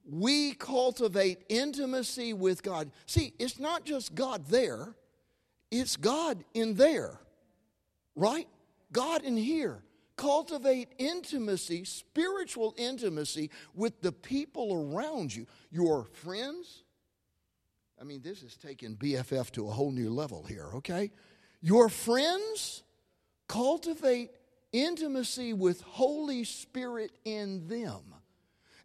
[0.04, 2.90] we cultivate intimacy with God.
[3.06, 4.96] See, it's not just God there,
[5.70, 7.20] it's God in there,
[8.16, 8.48] right?
[8.90, 9.84] God in here.
[10.16, 16.81] Cultivate intimacy, spiritual intimacy with the people around you, your friends.
[18.02, 21.12] I mean, this is taking BFF to a whole new level here, okay?
[21.60, 22.82] Your friends,
[23.46, 24.32] cultivate
[24.72, 28.00] intimacy with Holy Spirit in them.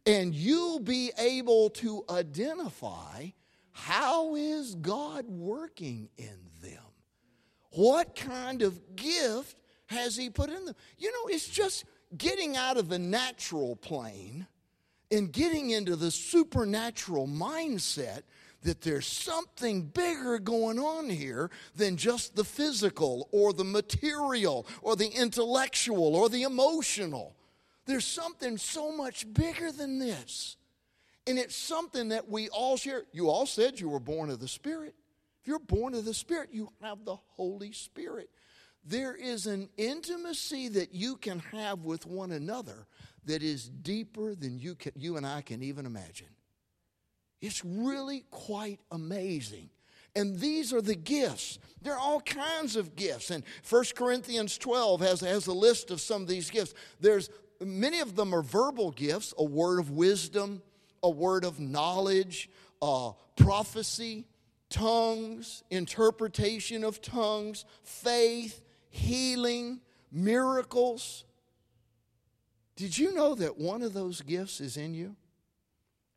[0.05, 3.29] And you'll be able to identify
[3.71, 6.83] how is God working in them?
[7.71, 10.75] What kind of gift has He put in them?
[10.99, 14.45] You know, it's just getting out of the natural plane
[15.09, 18.21] and getting into the supernatural mindset
[18.63, 24.95] that there's something bigger going on here than just the physical or the material or
[24.95, 27.35] the intellectual or the emotional.
[27.85, 30.57] There's something so much bigger than this.
[31.25, 33.03] And it's something that we all share.
[33.11, 34.95] You all said you were born of the Spirit.
[35.41, 38.29] If you're born of the Spirit, you have the Holy Spirit.
[38.83, 42.87] There is an intimacy that you can have with one another
[43.25, 46.27] that is deeper than you, can, you and I can even imagine.
[47.41, 49.69] It's really quite amazing.
[50.15, 51.59] And these are the gifts.
[51.81, 53.29] There are all kinds of gifts.
[53.29, 56.73] And 1 Corinthians 12 has, has a list of some of these gifts.
[56.99, 57.29] There's
[57.61, 60.63] many of them are verbal gifts, a word of wisdom,
[61.03, 62.49] a word of knowledge,
[62.81, 64.25] uh, prophecy,
[64.69, 71.25] tongues, interpretation of tongues, faith, healing, miracles.
[72.75, 75.15] Did you know that one of those gifts is in you?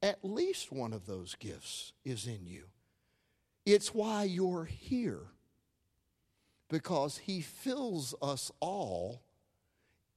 [0.03, 2.65] At least one of those gifts is in you.
[3.67, 5.27] It's why you're here,
[6.69, 9.23] because He fills us all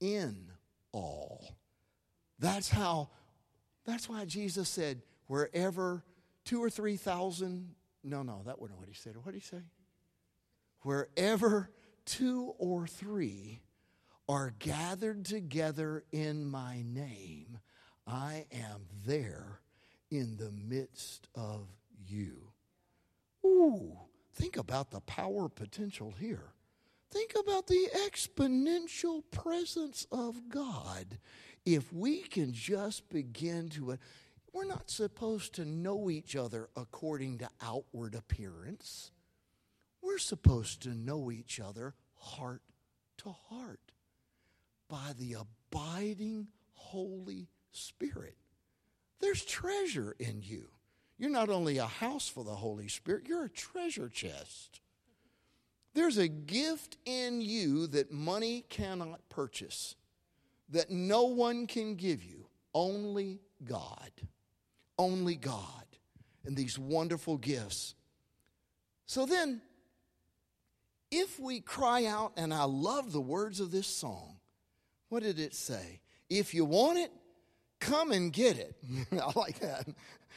[0.00, 0.46] in
[0.92, 1.56] all.
[2.38, 3.10] That's how
[3.84, 6.04] that's why Jesus said, wherever
[6.44, 9.16] two or three thousand, no, no, that wasn't what he said.
[9.16, 9.62] What did he say?
[10.80, 11.70] Wherever
[12.06, 13.60] two or three
[14.28, 17.58] are gathered together in my name,
[18.06, 19.60] I am there
[20.14, 21.68] in the midst of
[22.06, 22.52] you.
[23.44, 23.98] Ooh,
[24.34, 26.52] think about the power potential here.
[27.10, 31.18] Think about the exponential presence of God
[31.64, 33.96] if we can just begin to, uh,
[34.52, 39.10] we're not supposed to know each other according to outward appearance.
[40.02, 42.62] We're supposed to know each other heart
[43.18, 43.92] to heart
[44.88, 48.36] by the abiding Holy Spirit.
[49.20, 50.68] There's treasure in you.
[51.18, 54.80] You're not only a house for the Holy Spirit, you're a treasure chest.
[55.94, 59.94] There's a gift in you that money cannot purchase
[60.70, 64.10] that no one can give you, only God.
[64.98, 65.84] Only God.
[66.44, 67.94] And these wonderful gifts.
[69.06, 69.62] So then,
[71.10, 74.38] if we cry out, and I love the words of this song,
[75.08, 76.00] what did it say?
[76.28, 77.12] If you want it,
[77.80, 78.76] come and get it.
[79.12, 79.86] I like that.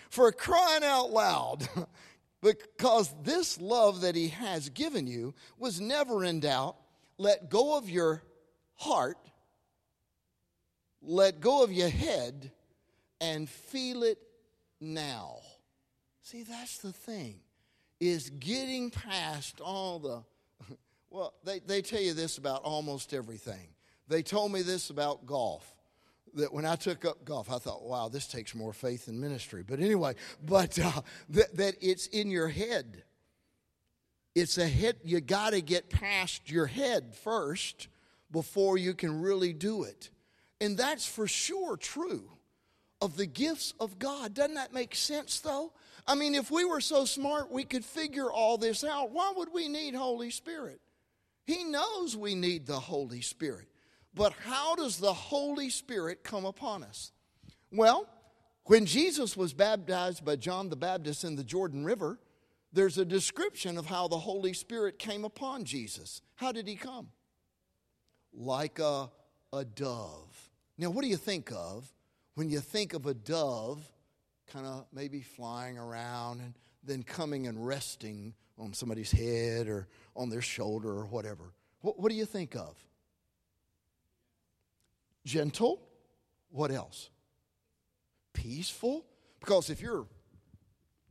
[0.09, 1.67] For crying out loud,
[2.41, 6.77] because this love that He has given you was never in doubt.
[7.17, 8.23] Let go of your
[8.75, 9.17] heart
[11.07, 12.51] let go of your head
[13.21, 14.19] and feel it
[14.79, 15.37] now.
[16.21, 17.39] See, that's the thing,
[17.99, 20.75] is getting past all the,
[21.09, 23.69] well, they, they tell you this about almost everything.
[24.09, 25.73] They told me this about golf.
[26.35, 29.63] That when I took up golf, I thought, wow, this takes more faith than ministry.
[29.63, 33.03] But anyway, but uh, that, that it's in your head.
[34.35, 37.87] It's a head, you got to get past your head first
[38.31, 40.11] before you can really do it.
[40.61, 42.29] And that's for sure true
[43.01, 44.33] of the gifts of God.
[44.33, 45.73] Doesn't that make sense, though?
[46.05, 49.49] I mean, if we were so smart we could figure all this out, why would
[49.53, 50.79] we need Holy Spirit?
[51.45, 53.67] He knows we need the Holy Spirit.
[54.13, 57.11] But how does the Holy Spirit come upon us?
[57.71, 58.07] Well,
[58.65, 62.19] when Jesus was baptized by John the Baptist in the Jordan River,
[62.73, 66.21] there's a description of how the Holy Spirit came upon Jesus.
[66.35, 67.09] How did he come?
[68.33, 69.09] Like a,
[69.53, 70.49] a dove.
[70.77, 71.91] Now, what do you think of
[72.35, 73.89] when you think of a dove
[74.47, 80.29] kind of maybe flying around and then coming and resting on somebody's head or on
[80.29, 81.53] their shoulder or whatever?
[81.81, 82.75] What, what do you think of?
[85.27, 85.81] Gentle.
[86.49, 87.09] What else?
[88.33, 89.05] Peaceful.
[89.41, 90.07] Because if you're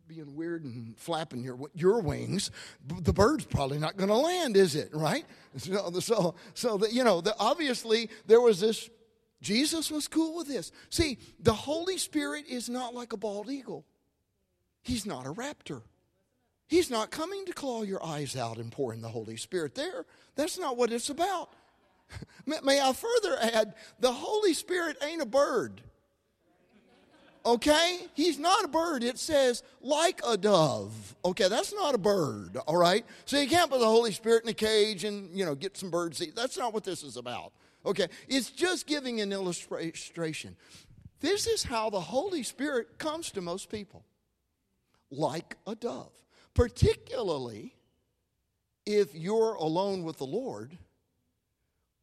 [0.08, 2.50] being weird and flapping your your wings,
[2.84, 4.90] the bird's probably not going to land, is it?
[4.92, 5.24] Right?
[5.58, 8.90] So, so, so that you know, the, obviously there was this
[9.40, 10.70] Jesus was cool with this.
[10.90, 13.84] See, the Holy Spirit is not like a bald eagle,
[14.82, 15.82] He's not a raptor.
[16.68, 20.04] He's not coming to claw your eyes out and pour in the Holy Spirit there.
[20.34, 21.50] That's not what it's about.
[22.64, 25.82] May I further add, the Holy Spirit ain't a bird.
[27.44, 28.00] Okay?
[28.14, 29.04] He's not a bird.
[29.04, 31.14] It says, like a dove.
[31.24, 33.04] Okay, that's not a bird, all right?
[33.24, 35.90] So you can't put the Holy Spirit in a cage and, you know, get some
[35.90, 36.22] birds.
[36.34, 37.52] That's not what this is about.
[37.84, 40.56] Okay, it's just giving an illustration.
[41.20, 44.04] This is how the Holy Spirit comes to most people
[45.10, 46.12] like a dove,
[46.52, 47.76] particularly
[48.84, 50.76] if you're alone with the Lord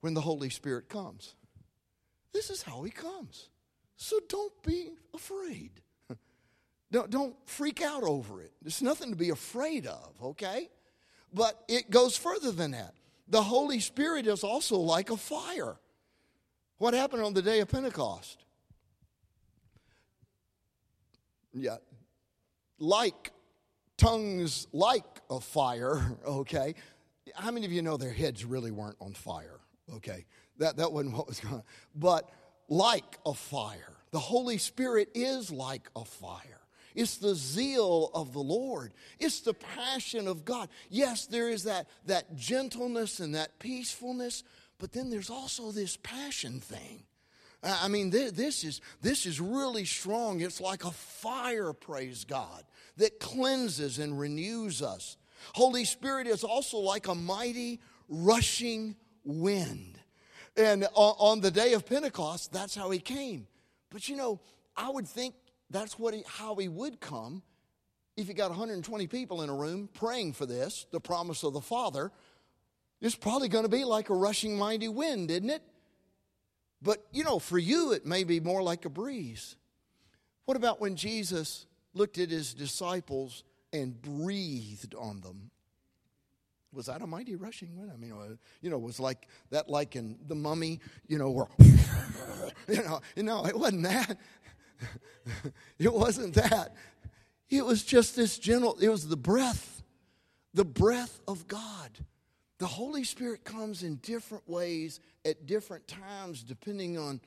[0.04, 1.34] when the Holy Spirit comes.
[2.34, 3.48] This is how He comes.
[3.96, 5.72] So don't be afraid.
[6.92, 8.52] Don't, don't freak out over it.
[8.62, 10.70] There's nothing to be afraid of, okay?
[11.34, 12.94] But it goes further than that.
[13.28, 15.78] The Holy Spirit is also like a fire.
[16.78, 18.44] What happened on the day of Pentecost?
[21.52, 21.78] Yeah,
[22.78, 23.32] like
[23.98, 26.76] tongues like a fire, okay?
[27.34, 29.63] How many of you know their heads really weren't on fire?
[29.96, 30.26] Okay,
[30.60, 31.64] that, that wasn't what was going on.
[31.96, 32.30] But
[32.70, 33.98] like a fire.
[34.12, 36.62] The Holy Spirit is like a fire.
[36.96, 38.94] It's the zeal of the Lord.
[39.20, 40.70] It's the passion of God.
[40.90, 44.44] Yes, there is that, that gentleness and that peacefulness,
[44.78, 47.04] but then there's also this passion thing.
[47.64, 50.42] I mean, this is, this is really strong.
[50.42, 52.64] It's like a fire, praise God,
[52.98, 55.18] that cleanses and renews us.
[55.54, 57.80] Holy Spirit is also like a mighty
[58.10, 60.00] rushing wind.
[60.56, 63.48] And on the day of Pentecost, that's how he came.
[63.90, 64.40] But you know,
[64.76, 65.36] I would think
[65.70, 67.42] that's what he, how he would come
[68.16, 71.62] if you got 120 people in a room praying for this, the promise of the
[71.62, 72.12] Father.
[73.02, 75.64] It's probably going to be like a rushing mighty wind, isn't it?
[76.82, 79.56] But you know, for you, it may be more like a breeze.
[80.46, 85.50] What about when Jesus looked at his disciples and breathed on them?
[86.74, 87.92] Was that a mighty rushing wind?
[87.94, 91.30] I mean, uh, you know, it was like that, like in the mummy, you know,
[91.30, 91.48] where,
[92.68, 94.18] you know, you know, it wasn't that.
[95.80, 96.76] it wasn't that.
[97.50, 99.84] It was just this gentle, it was the breath,
[100.54, 101.92] the breath of God.
[102.60, 107.20] The Holy Spirit comes in different ways at different times, depending on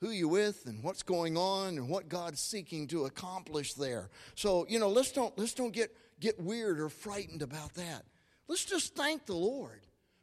[0.00, 4.08] who you're with and what's going on and what God's seeking to accomplish there.
[4.36, 8.04] So, you know, let's don't let's don't get get weird or frightened about that.
[8.48, 9.80] Let's just thank the Lord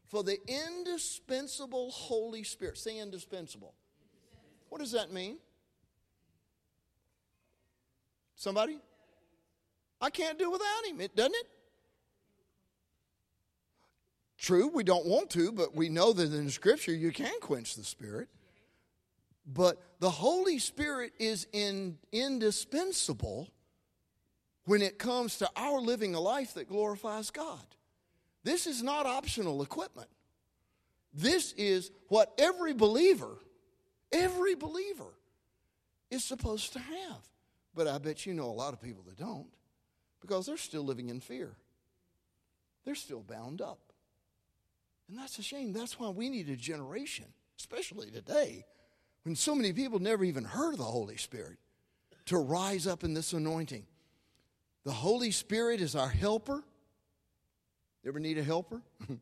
[0.08, 2.78] for the indispensable Holy Spirit.
[2.78, 3.74] Say indispensable.
[4.70, 5.38] What does that mean?
[8.36, 8.80] Somebody?
[10.02, 11.48] I can't do without him, it doesn't it?
[14.38, 17.84] True, we don't want to, but we know that in Scripture you can quench the
[17.84, 18.28] Spirit.
[19.48, 23.50] But the Holy Spirit is in, indispensable
[24.66, 27.66] when it comes to our living a life that glorifies God.
[28.46, 30.08] This is not optional equipment.
[31.12, 33.40] This is what every believer,
[34.12, 35.18] every believer
[36.12, 37.28] is supposed to have.
[37.74, 39.48] But I bet you know a lot of people that don't
[40.22, 41.56] because they're still living in fear.
[42.86, 43.80] They're still bound up.
[45.10, 45.74] And that's a shame.
[45.74, 47.26] That's why we need a generation,
[47.60, 48.64] especially today,
[49.24, 51.58] when so many people never even heard of the Holy Spirit,
[52.28, 53.88] to rise up in this anointing.
[54.84, 56.64] The Holy Spirit is our helper.
[58.06, 58.82] Ever need a helper?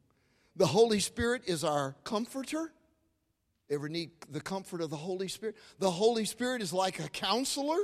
[0.55, 2.71] the Holy Spirit is our comforter.
[3.69, 5.55] Ever need the comfort of the Holy Spirit?
[5.79, 7.79] The Holy Spirit is like a counselor.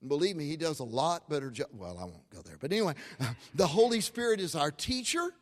[0.00, 1.68] And believe me, he does a lot better job.
[1.72, 2.56] Well, I won't go there.
[2.60, 2.94] But anyway,
[3.54, 5.32] the Holy Spirit is our teacher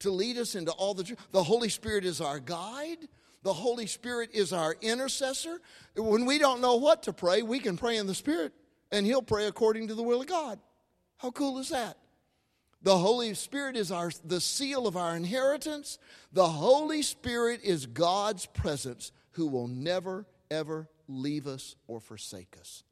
[0.00, 1.18] to lead us into all the truth.
[1.32, 3.08] The Holy Spirit is our guide.
[3.42, 5.60] The Holy Spirit is our intercessor.
[5.96, 8.52] When we don't know what to pray, we can pray in the Spirit,
[8.92, 10.58] and He'll pray according to the will of God.
[11.16, 11.96] How cool is that?
[12.82, 15.98] The Holy Spirit is our, the seal of our inheritance.
[16.32, 22.84] The Holy Spirit is God's presence who will never, ever leave us or forsake us.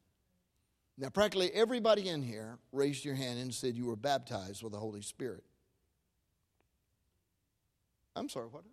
[0.99, 4.79] Now, practically everybody in here raised your hand and said you were baptized with the
[4.79, 5.45] Holy Spirit.
[8.17, 8.65] I'm sorry, what?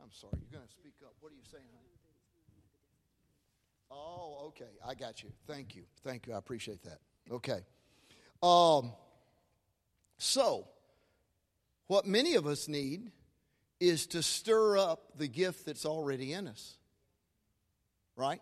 [0.00, 1.12] I'm sorry, you're going to speak up.
[1.20, 1.88] What are you saying, honey?
[3.90, 4.70] Oh, okay.
[4.86, 5.30] I got you.
[5.46, 5.82] Thank you.
[6.04, 6.34] Thank you.
[6.34, 6.98] I appreciate that.
[7.30, 7.60] Okay.
[8.42, 8.92] Um,
[10.18, 10.66] so,
[11.86, 13.10] what many of us need
[13.80, 16.76] is to stir up the gift that's already in us.
[18.16, 18.40] Right?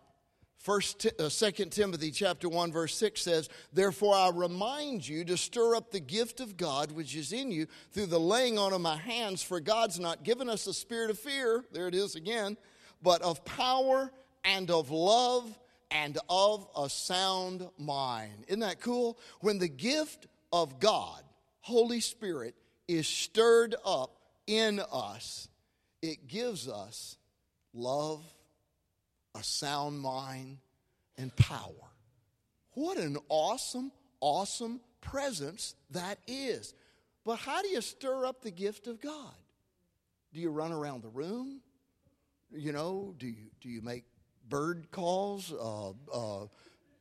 [0.57, 5.75] First, uh, Second Timothy chapter one verse six says, "Therefore I remind you to stir
[5.75, 8.97] up the gift of God which is in you through the laying on of my
[8.97, 9.43] hands.
[9.43, 12.57] For God's not given us a spirit of fear, there it is again,
[13.01, 14.11] but of power
[14.43, 15.57] and of love
[15.91, 19.17] and of a sound mind." Isn't that cool?
[19.41, 21.23] When the gift of God,
[21.61, 22.55] Holy Spirit,
[22.87, 25.49] is stirred up in us,
[26.01, 27.17] it gives us
[27.73, 28.23] love
[29.37, 30.57] a sound mind,
[31.17, 31.91] and power.
[32.73, 36.73] What an awesome, awesome presence that is.
[37.23, 39.33] But how do you stir up the gift of God?
[40.33, 41.61] Do you run around the room?
[42.51, 44.05] You know, do you, do you make
[44.49, 45.51] bird calls?
[45.53, 46.47] Uh, uh,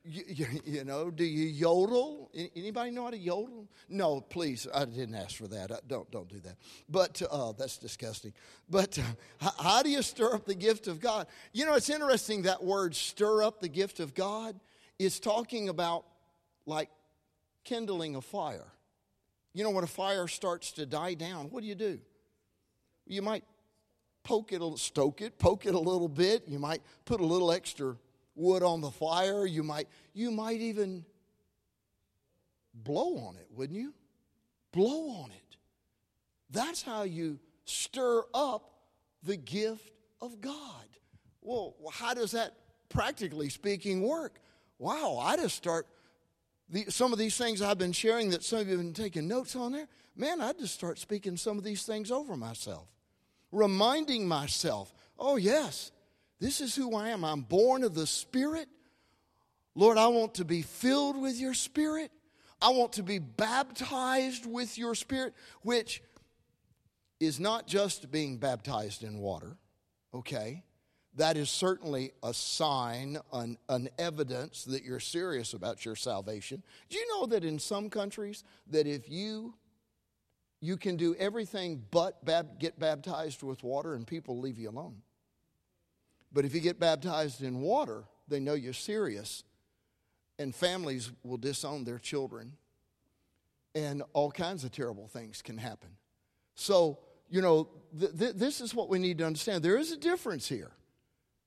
[0.04, 2.30] you, you, know, do you yodel?
[2.54, 3.68] Anybody know how to yodel?
[3.88, 4.66] No, please.
[4.72, 5.72] I didn't ask for that.
[5.72, 6.56] I, don't don't do that.
[6.88, 8.32] But uh, that's disgusting.
[8.68, 11.26] But uh, how do you stir up the gift of God?
[11.52, 14.58] You know, it's interesting that word "stir up the gift of God"
[14.98, 16.04] is talking about
[16.66, 16.90] like
[17.64, 18.72] kindling a fire.
[19.52, 21.98] You know, when a fire starts to die down, what do you do?
[23.06, 23.44] You might
[24.26, 26.48] poke it, stoke it, poke it a little bit.
[26.48, 27.96] You might put a little extra
[28.34, 29.46] wood on the fire.
[29.46, 31.04] You might, you might even
[32.74, 33.94] blow on it, wouldn't you?
[34.72, 35.56] Blow on it.
[36.50, 38.72] That's how you stir up
[39.22, 40.88] the gift of God.
[41.40, 42.54] Well, how does that,
[42.88, 44.40] practically speaking, work?
[44.78, 45.86] Wow, I just start
[46.68, 49.28] the, some of these things I've been sharing that some of you have been taking
[49.28, 49.86] notes on there.
[50.16, 52.88] Man, I just start speaking some of these things over myself,
[53.52, 55.92] reminding myself, oh, yes,
[56.40, 57.24] this is who I am.
[57.24, 58.68] I'm born of the Spirit.
[59.74, 62.10] Lord, I want to be filled with your Spirit.
[62.60, 66.02] I want to be baptized with your Spirit, which
[67.20, 69.56] is not just being baptized in water,
[70.14, 70.62] okay?
[71.14, 76.62] That is certainly a sign, an, an evidence that you're serious about your salvation.
[76.90, 79.54] Do you know that in some countries that if you
[80.60, 85.02] you can do everything but bab- get baptized with water and people leave you alone.
[86.32, 89.44] But if you get baptized in water, they know you're serious,
[90.38, 92.52] and families will disown their children,
[93.74, 95.90] and all kinds of terrible things can happen.
[96.54, 96.98] So,
[97.28, 99.62] you know, th- th- this is what we need to understand.
[99.62, 100.72] There is a difference here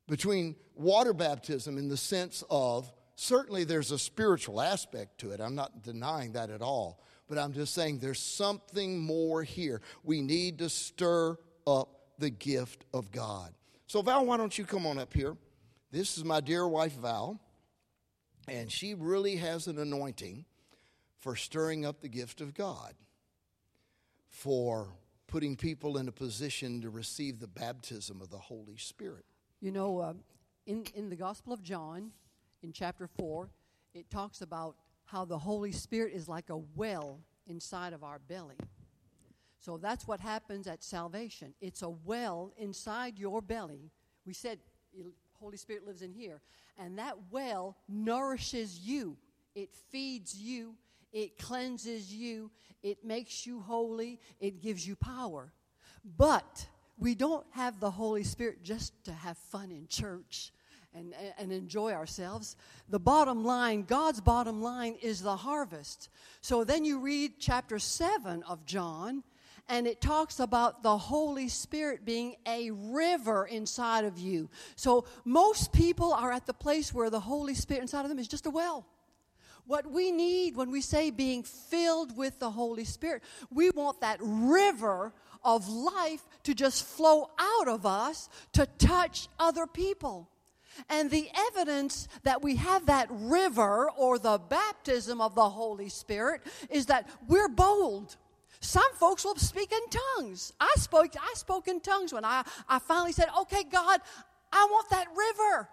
[0.07, 5.39] between water baptism in the sense of certainly there's a spiritual aspect to it.
[5.39, 7.03] I'm not denying that at all.
[7.30, 9.82] But I'm just saying there's something more here.
[10.03, 13.53] We need to stir up the gift of God.
[13.88, 15.38] So, Val, why don't you come on up here?
[15.91, 17.39] This is my dear wife, Val,
[18.47, 20.45] and she really has an anointing
[21.19, 22.93] for stirring up the gift of God,
[24.27, 24.93] for
[25.27, 29.25] putting people in a position to receive the baptism of the Holy Spirit.
[29.61, 30.13] You know, uh,
[30.65, 32.11] in, in the Gospel of John,
[32.61, 33.49] in chapter 4,
[33.93, 34.75] it talks about
[35.12, 38.57] how the Holy Spirit is like a well inside of our belly.
[39.60, 41.53] So that's what happens at salvation.
[41.60, 43.91] It's a well inside your belly.
[44.26, 44.60] We said
[45.34, 46.41] Holy Spirit lives in here.
[46.78, 49.18] And that well nourishes you,
[49.55, 50.76] it feeds you,
[51.12, 52.51] it cleanses you,
[52.84, 55.51] it makes you holy, it gives you power.
[56.18, 60.53] But we don't have the Holy Spirit just to have fun in church
[60.93, 62.55] and, and enjoy ourselves.
[62.89, 66.09] The bottom line, God's bottom line, is the harvest.
[66.41, 69.23] So then you read chapter 7 of John,
[69.67, 74.49] and it talks about the Holy Spirit being a river inside of you.
[74.75, 78.27] So most people are at the place where the Holy Spirit inside of them is
[78.27, 78.87] just a well.
[79.67, 83.21] What we need when we say being filled with the Holy Spirit,
[83.51, 85.13] we want that river
[85.43, 90.27] of life to just flow out of us to touch other people.
[90.89, 96.41] And the evidence that we have that river or the baptism of the Holy Spirit
[96.69, 98.15] is that we're bold.
[98.61, 100.53] Some folks will speak in tongues.
[100.59, 104.01] I spoke, I spoke in tongues when I, I finally said, Okay, God,
[104.51, 105.69] I want that river.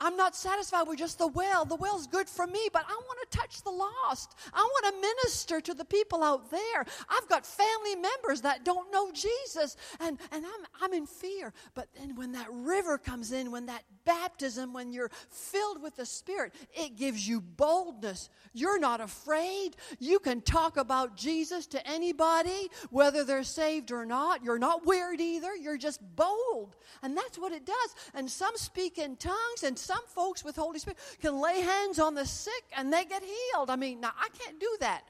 [0.00, 1.64] I'm not satisfied with just the well.
[1.64, 4.34] The well's good for me, but I want to touch the lost.
[4.52, 6.84] I want to minister to the people out there.
[7.08, 11.52] I've got family members that don't know Jesus, and, and I'm, I'm in fear.
[11.74, 16.06] But then when that river comes in, when that baptism, when you're filled with the
[16.06, 18.30] Spirit, it gives you boldness.
[18.52, 19.76] You're not afraid.
[19.98, 24.42] You can talk about Jesus to anybody, whether they're saved or not.
[24.42, 25.54] You're not weird either.
[25.54, 26.76] You're just bold.
[27.02, 27.94] And that's what it does.
[28.14, 32.26] And some speak in tongues, and folks with Holy Spirit can lay hands on the
[32.26, 33.70] sick and they get healed.
[33.70, 35.02] I mean, now I can't do that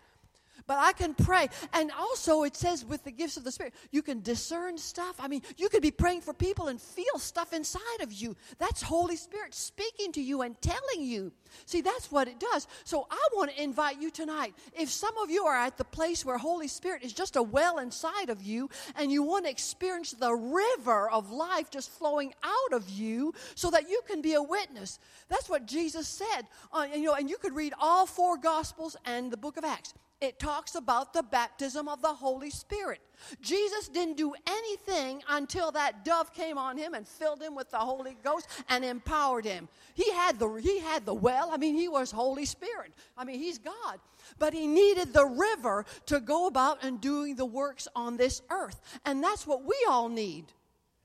[0.70, 1.48] but I can pray.
[1.72, 5.16] And also, it says with the gifts of the Spirit, you can discern stuff.
[5.18, 8.36] I mean, you could be praying for people and feel stuff inside of you.
[8.60, 11.32] That's Holy Spirit speaking to you and telling you.
[11.66, 12.68] See, that's what it does.
[12.84, 14.54] So I want to invite you tonight.
[14.72, 17.78] If some of you are at the place where Holy Spirit is just a well
[17.78, 22.76] inside of you and you want to experience the river of life just flowing out
[22.76, 26.42] of you so that you can be a witness, that's what Jesus said.
[26.72, 29.94] Uh, you know, and you could read all four Gospels and the book of Acts
[30.20, 33.00] it talks about the baptism of the Holy Spirit.
[33.40, 37.78] Jesus didn't do anything until that dove came on him and filled him with the
[37.78, 39.68] Holy Ghost and empowered him.
[39.94, 41.50] He had the he had the well.
[41.50, 42.92] I mean, he was Holy Spirit.
[43.16, 43.98] I mean, he's God.
[44.38, 48.80] But he needed the river to go about and doing the works on this earth.
[49.04, 50.52] And that's what we all need.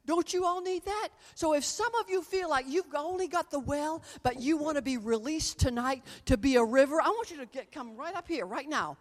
[0.05, 1.09] Don't you all need that?
[1.33, 4.75] So if some of you feel like you've only got the well, but you want
[4.75, 8.15] to be released tonight to be a river, I want you to get, come right
[8.15, 8.97] up here, right now.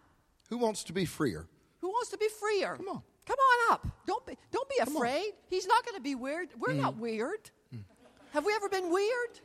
[0.49, 1.47] Who wants to be freer?
[1.81, 2.75] Who wants to be freer?
[2.77, 3.01] Come on.
[3.25, 3.87] Come on up.
[4.05, 5.31] Don't be, don't be afraid.
[5.49, 6.49] He's not going to be weird.
[6.59, 6.81] We're Mm.
[6.81, 7.49] not weird.
[8.33, 9.39] Have we ever been weird?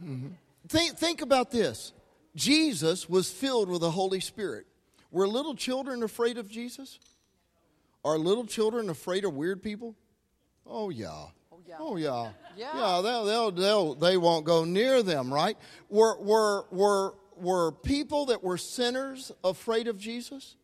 [0.69, 1.93] Think, think about this
[2.37, 4.67] Jesus was filled with the Holy Spirit.
[5.11, 6.99] Were little children afraid of Jesus?
[8.05, 9.95] Are little children afraid of weird people?
[10.67, 11.27] Oh, yeah.
[11.53, 11.77] Oh yeah.
[11.79, 12.31] Oh, yeah.
[12.57, 12.71] Yeah.
[12.75, 15.57] Yeah, they'll, they'll, they'll, they won't go near them, right?
[15.89, 20.57] Were, were, were, were people that were sinners afraid of Jesus?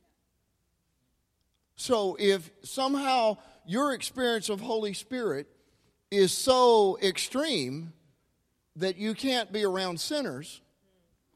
[1.76, 5.46] So if somehow your experience of Holy Spirit
[6.10, 7.92] is so extreme
[8.76, 10.60] that you can't be around sinners,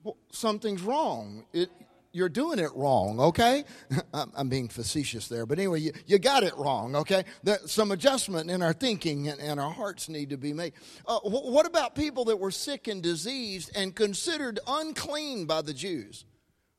[0.02, 1.44] well, something's wrong.
[1.52, 1.70] It,
[2.12, 3.64] you're doing it wrong, okay?
[4.14, 7.24] I'm, being facetious there, but anyway, you, you got it wrong, okay?
[7.66, 10.72] Some adjustment in our thinking and, and our hearts need to be made.
[11.06, 15.74] Uh, wh- what about people that were sick and diseased and considered unclean by the
[15.74, 16.24] Jews?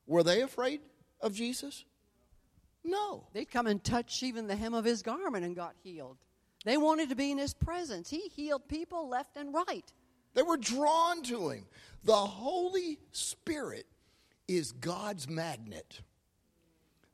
[0.06, 0.80] Were they afraid
[1.20, 1.84] of Jesus?
[2.84, 3.26] No.
[3.32, 6.18] They'd come and touch even the hem of his garment and got healed.
[6.64, 8.08] They wanted to be in his presence.
[8.10, 9.92] He healed people left and right.
[10.34, 11.66] They were drawn to him.
[12.04, 13.86] The Holy Spirit
[14.48, 16.00] is God's magnet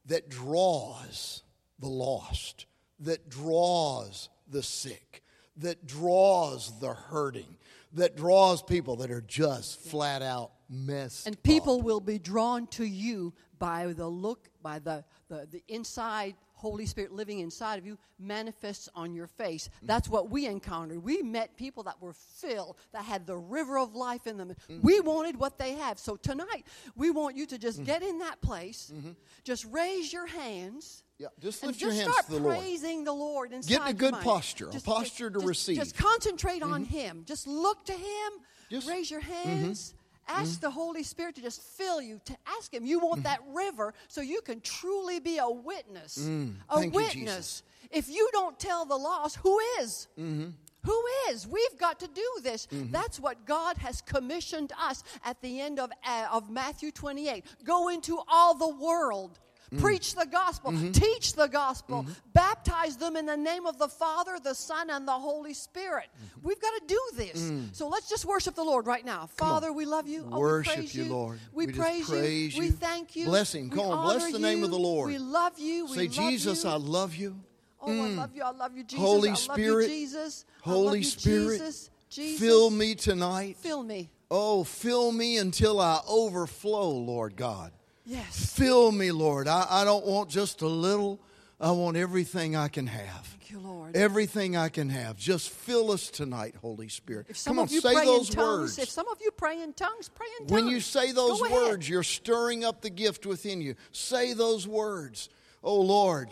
[0.07, 1.43] that draws
[1.79, 2.66] the lost,
[3.01, 5.23] that draws the sick,
[5.57, 7.57] that draws the hurting,
[7.93, 11.43] that draws people that are just flat out messed And up.
[11.43, 16.87] people will be drawn to you by the look, by the, the, the inside Holy
[16.87, 19.70] Spirit living inside of you manifests on your face.
[19.83, 21.03] That's what we encountered.
[21.03, 24.49] We met people that were filled, that had the river of life in them.
[24.49, 24.81] Mm-hmm.
[24.83, 26.01] We wanted what they have.
[26.01, 26.64] So tonight,
[26.97, 28.11] we want you to just get mm-hmm.
[28.11, 29.11] in that place, mm-hmm.
[29.45, 31.05] just raise your hands.
[31.18, 32.59] Yeah, just lift your just hands start to the Lord.
[32.59, 35.76] praising the Lord Get in a good posture, a posture to just- receive.
[35.76, 37.24] Just concentrate on Him.
[37.26, 38.33] Just look to Him.
[38.70, 39.95] Just- raise your hands.
[40.29, 40.61] Ask mm-hmm.
[40.61, 42.20] the Holy Spirit to just fill you.
[42.26, 43.22] To ask Him, you want mm-hmm.
[43.24, 46.18] that river so you can truly be a witness.
[46.18, 46.55] Mm.
[46.68, 47.14] a Thank you, witness.
[47.14, 47.62] Jesus.
[47.91, 50.09] If you don't tell the lost, who is?
[50.18, 50.51] Mm-hmm.
[50.85, 51.47] Who is?
[51.47, 52.68] We've got to do this.
[52.70, 57.45] That's what God has commissioned us at the end of, uh, of Matthew 28.
[57.64, 59.39] Go into all the world.
[59.75, 59.81] Mm.
[59.81, 60.93] Preach the gospel, mm-hmm.
[60.93, 62.12] teach the gospel, mm-hmm.
[62.33, 66.07] baptize them in the name of the Father, the Son, and the Holy Spirit.
[66.07, 66.49] Mm-hmm.
[66.49, 67.43] We've got to do this.
[67.43, 67.75] Mm.
[67.75, 69.27] So let's just worship the Lord right now.
[69.27, 70.27] Father, we love you.
[70.31, 71.39] Oh, we Worship praise you, Lord.
[71.53, 72.62] We, We praise, praise you.
[72.62, 73.27] We thank you.
[73.27, 73.69] Bless him.
[73.69, 75.09] We Come on, bless the name of the Lord.
[75.09, 75.87] We love you.
[75.87, 76.71] We Say, love Jesus, you.
[76.71, 77.37] I love you.
[77.81, 78.16] Oh, I mm.
[78.16, 78.43] love you.
[78.43, 79.05] I love you, Jesus.
[79.05, 80.45] Holy I love Spirit, you, Jesus.
[80.62, 81.91] Holy you, Spirit, Jesus.
[82.11, 82.41] Jesus.
[82.41, 83.57] fill me tonight.
[83.59, 84.11] Fill me.
[84.31, 87.73] Oh, fill me until I overflow, Lord God.
[88.09, 88.53] Yes.
[88.55, 89.47] Fill me, Lord.
[89.49, 91.21] I, I don't want just a little,
[91.61, 93.27] I want everything I can have.
[93.27, 93.95] Thank you, Lord.
[93.95, 95.19] Everything I can have.
[95.19, 97.27] Just fill us tonight, Holy Spirit.
[97.29, 98.79] if some Come on, of you say pray those in tongues, words.
[98.79, 100.51] if some of you pray in tongues, pray in tongues.
[100.63, 103.75] When you say those words, you're stirring up the gift within you.
[103.93, 105.29] Say those words.
[105.63, 106.31] Oh Lord,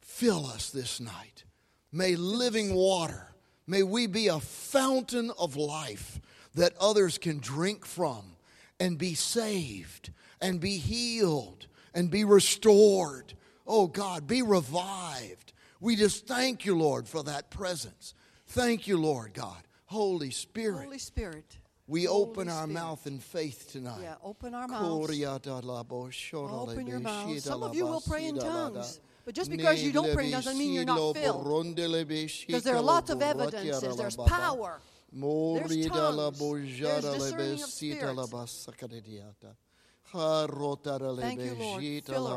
[0.00, 1.42] fill us this night.
[1.90, 3.32] May living water,
[3.66, 6.20] may we be a fountain of life
[6.54, 8.36] that others can drink from
[8.78, 10.10] and be saved
[10.40, 13.34] and be healed and be restored.
[13.66, 15.52] Oh God, be revived.
[15.80, 18.14] We just thank you, Lord, for that presence.
[18.46, 19.62] Thank you, Lord God.
[19.86, 20.84] Holy Spirit.
[20.84, 21.58] Holy Spirit.
[21.86, 22.74] We Holy open our Spirit.
[22.74, 24.00] mouth in faith tonight.
[24.02, 25.10] Yeah, open our mouths.
[26.32, 27.44] Open your mouths.
[27.44, 29.00] Some of you will pray in tongues.
[29.24, 31.44] But just because you don't pray doesn't mean you're not filled.
[31.76, 33.96] Because there are lots of evidences.
[33.96, 34.80] There's power.
[35.12, 36.38] There's tongues.
[36.38, 38.52] There's discerning of spirits.
[41.22, 41.82] Thank you, Lord.
[42.14, 42.34] Fill her.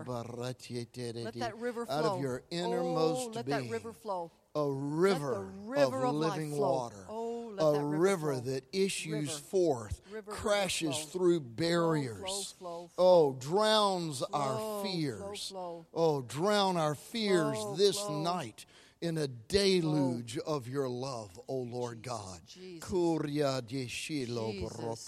[1.24, 1.96] Let that river flow.
[1.96, 3.64] Out of your oh, innermost oh, let being.
[3.64, 4.32] that river flow.
[4.56, 6.72] a river, river of living flow.
[6.72, 8.52] water, Oh, a river river flow.
[8.54, 9.40] that issues River.
[9.50, 11.06] forth, crashes flow.
[11.06, 15.86] through barriers, flow, oh, drowns Flow, our fears, flow.
[15.94, 18.22] oh, drown our fears Flow, this flow.
[18.22, 18.66] night
[19.02, 22.40] in a deluge of your love, oh Lord God.
[22.48, 22.90] Jesus.
[23.68, 25.08] De shilo Jesus.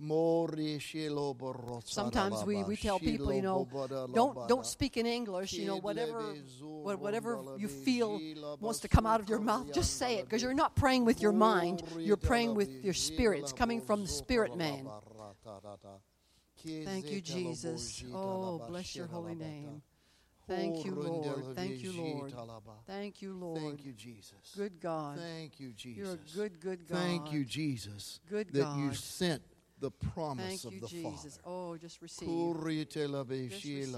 [0.00, 0.08] Borotarababa.
[0.08, 1.88] Mori shilo borotarababa.
[1.88, 3.68] Sometimes we, we tell people, you know,
[4.14, 5.52] don't don't speak in English.
[5.52, 8.20] You know, whatever whatever you feel
[8.60, 11.20] wants to come out of your mouth, just say it because you're not praying with
[11.20, 11.82] your mind.
[11.98, 13.40] You're praying with your spirit.
[13.40, 14.88] It's coming from the spirit man.
[16.84, 18.04] Thank you, Jesus.
[18.14, 19.82] Oh, bless your holy name.
[20.50, 21.54] Thank you, Lord.
[21.54, 22.34] Thank you, Lord.
[22.86, 23.60] Thank you, Lord.
[23.60, 24.34] Thank you, Jesus.
[24.56, 25.18] Good God.
[25.18, 25.96] Thank you, Jesus.
[25.96, 26.98] You're a good, good God.
[26.98, 28.18] Thank you, Jesus.
[28.28, 28.76] Good God.
[28.76, 29.42] that you sent
[29.80, 31.36] the promise Thank of you, the Jesus.
[31.38, 31.54] Father.
[31.56, 32.28] Oh, just receive.
[32.28, 33.50] Kuritelabeshila.
[33.50, 33.94] receive.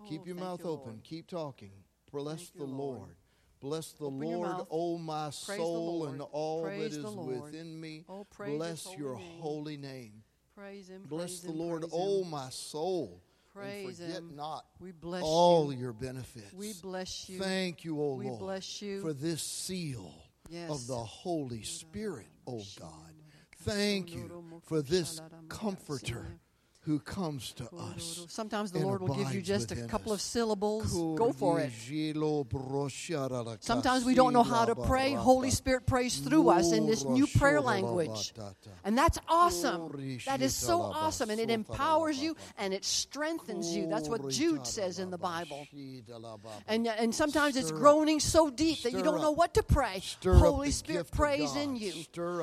[0.00, 0.92] Oh, Keep Oh, your mouth you, open.
[0.92, 1.04] Lord.
[1.04, 1.72] Keep talking.
[2.12, 2.98] Bless you, the Lord.
[2.98, 3.16] Lord.
[3.60, 4.66] Bless the Open Lord.
[4.70, 8.04] O my Praise soul, and all Praise that is within me.
[8.08, 9.40] Oh, praise Bless holy your name.
[9.40, 10.22] holy name.
[10.54, 11.02] Praise him.
[11.08, 13.22] Bless praise the him, Lord, O my soul,
[13.52, 14.36] Praise and forget him.
[14.36, 15.80] not We bless all you.
[15.80, 16.52] your benefits.
[16.52, 17.38] We bless you.
[17.38, 19.00] Thank you, O We Lord, bless you.
[19.00, 20.12] for this seal
[20.50, 20.70] Yes.
[20.70, 23.14] of the Holy Spirit, O God.
[23.64, 26.38] Thank you for this comforter
[26.84, 28.26] who comes to us.
[28.28, 30.18] Sometimes the Lord will give you just a couple us.
[30.18, 30.92] of syllables.
[31.16, 31.72] Go for it.
[33.60, 35.12] Sometimes Sometimes we don't know how to pray.
[35.12, 38.32] Holy Spirit prays through us in this new prayer language.
[38.84, 40.20] And that's awesome.
[40.26, 41.30] That is so awesome.
[41.30, 43.86] And it empowers you and it strengthens you.
[43.86, 45.66] That's what Jude says in the Bible.
[46.66, 50.02] And, and sometimes it's groaning so deep that you don't know what to pray.
[50.24, 51.92] Holy Spirit prays in you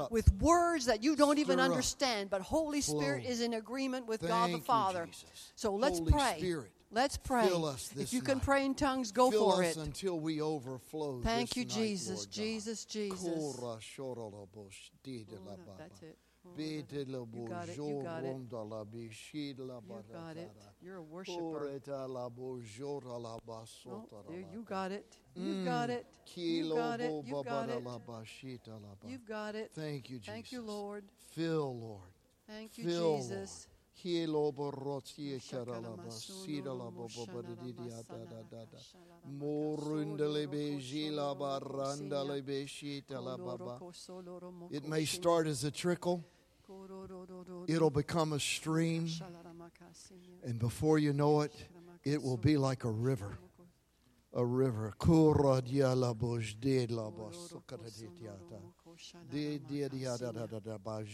[0.09, 2.29] with words that you don't even understand.
[2.29, 5.05] But Holy Spirit is in agreement with God the Father.
[5.05, 5.53] Jesus.
[5.55, 6.35] So let's Holy pray.
[6.37, 7.47] Spirit, Let's pray.
[7.47, 9.81] fill us this if you can pray in tongues, go Fill for us it.
[9.81, 11.21] until we overflow.
[11.21, 12.33] Thank you, night, Jesus, Lord God.
[12.33, 13.55] Jesus, Jesus.
[13.55, 15.37] Kora shorolo bosh di de
[15.77, 16.17] That's it.
[16.57, 18.27] Be de la You got it, you got it.
[18.27, 20.51] ronda la bi shi de la ba You got it.
[20.81, 21.39] You're a worshiper.
[21.39, 25.05] Ore ta la bo jora la ba Oh, there, you got it.
[25.35, 26.05] You mm, got it.
[26.35, 27.11] You got it.
[27.25, 27.83] You got it.
[27.83, 29.09] la ba shi ta la ba.
[29.09, 29.71] You've got it.
[29.75, 30.33] Thank you, Jesus.
[30.33, 31.05] Thank you, Lord.
[31.33, 32.11] Fill, Lord.
[32.49, 33.67] Thank you, Fill, Jesus.
[33.67, 33.70] Hilo
[38.09, 38.77] da da da da.
[44.71, 46.23] It may start as a trickle,
[47.67, 49.07] it'll become a stream,
[50.43, 51.53] and before you know it,
[52.03, 53.37] it will be like a river.
[54.33, 54.93] A river.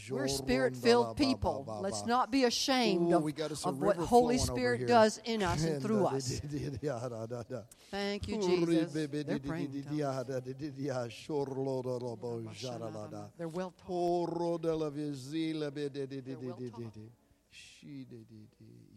[0.09, 1.79] We're spirit filled people.
[1.81, 5.19] Let's not be ashamed Ooh, of, we got us a of what Holy Spirit does
[5.25, 6.41] in us and through uh, us.
[7.91, 8.93] Thank you, Jesus.
[8.93, 10.23] They're praying ah,
[13.13, 13.27] ah.
[13.37, 14.37] They're well taught.
[14.57, 14.67] They're
[16.27, 16.93] well taught.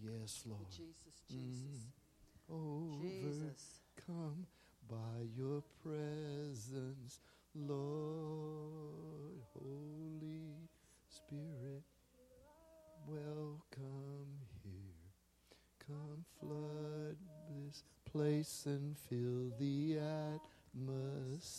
[0.03, 0.71] Yes, Lord.
[0.71, 1.87] Jesus, Jesus,
[2.49, 3.81] Over Jesus.
[4.07, 4.47] come
[4.89, 7.21] by your presence,
[7.55, 9.43] Lord.
[9.55, 10.55] Holy
[11.09, 11.83] Spirit,
[13.07, 15.11] welcome here.
[15.87, 17.17] Come flood
[17.49, 19.99] this place and fill the
[20.79, 21.51] atmosphere.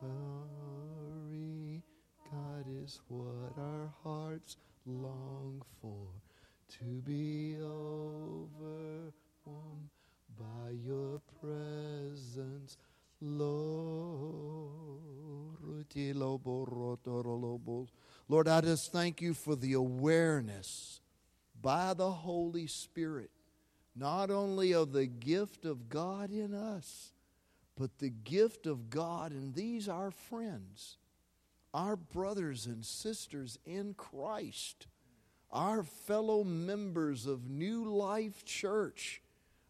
[0.00, 1.82] Glory,
[2.30, 6.08] God is what our hearts long for
[6.78, 9.12] to be overwhelmed
[10.38, 12.76] by your presence,
[18.28, 18.48] Lord.
[18.48, 21.00] I just thank you for the awareness
[21.60, 23.30] by the Holy Spirit,
[23.94, 27.12] not only of the gift of God in us,
[27.76, 30.96] but the gift of God in these our friends,
[31.72, 34.88] our brothers and sisters in Christ,
[35.52, 39.22] our fellow members of New Life Church.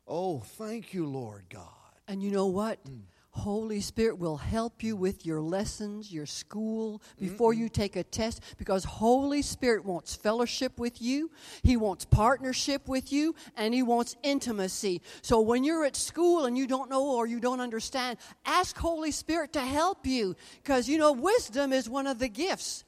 [0.08, 1.68] Oh, thank you, Lord God.
[2.08, 2.82] And you know what?
[2.84, 3.02] Mm.
[3.34, 8.42] Holy Spirit will help you with your lessons, your school, before you take a test,
[8.58, 11.30] because Holy Spirit wants fellowship with you,
[11.62, 15.00] He wants partnership with you, and He wants intimacy.
[15.22, 19.10] So when you're at school and you don't know or you don't understand, ask Holy
[19.10, 22.84] Spirit to help you, because you know, wisdom is one of the gifts.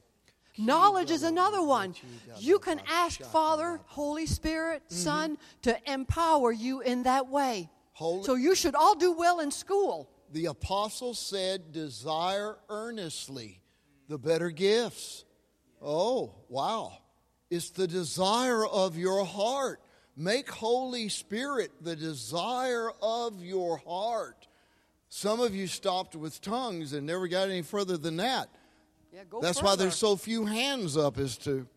[0.59, 1.95] Knowledge is another one.
[2.39, 4.95] You can ask Father, Holy Spirit, mm-hmm.
[4.95, 7.71] Son to empower you in that way.
[7.97, 10.11] So you should all do well in school.
[10.35, 13.61] The apostle said, Desire earnestly
[14.09, 15.25] the better gifts.
[15.81, 16.99] Oh, wow.
[17.51, 19.81] It's the desire of your heart.
[20.17, 24.49] Make Holy Spirit the desire of your heart.
[25.09, 28.49] Some of you stopped with tongues and never got any further than that.
[29.13, 31.69] Yeah, go That's why there's so few hands up as to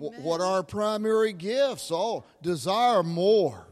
[0.00, 0.22] Amen.
[0.22, 1.90] what are our primary gifts.
[1.92, 3.67] Oh, desire more.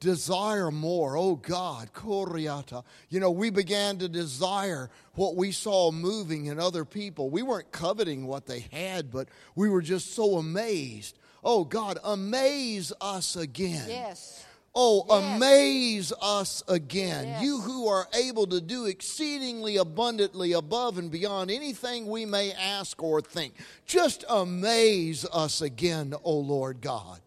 [0.00, 1.16] Desire more.
[1.16, 2.84] Oh God, Koriata.
[3.08, 7.30] You know, we began to desire what we saw moving in other people.
[7.30, 11.18] We weren't coveting what they had, but we were just so amazed.
[11.42, 13.86] Oh God, amaze us again.
[13.88, 14.44] Yes.
[14.74, 15.36] Oh, Yes.
[15.36, 17.26] amaze us again.
[17.26, 17.42] Yes.
[17.42, 23.02] You who are able to do exceedingly abundantly above and beyond anything we may ask
[23.02, 23.54] or think.
[23.86, 27.18] Just amaze us again, O Lord God.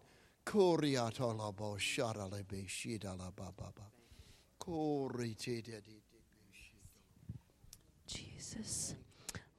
[8.06, 8.94] Jesus.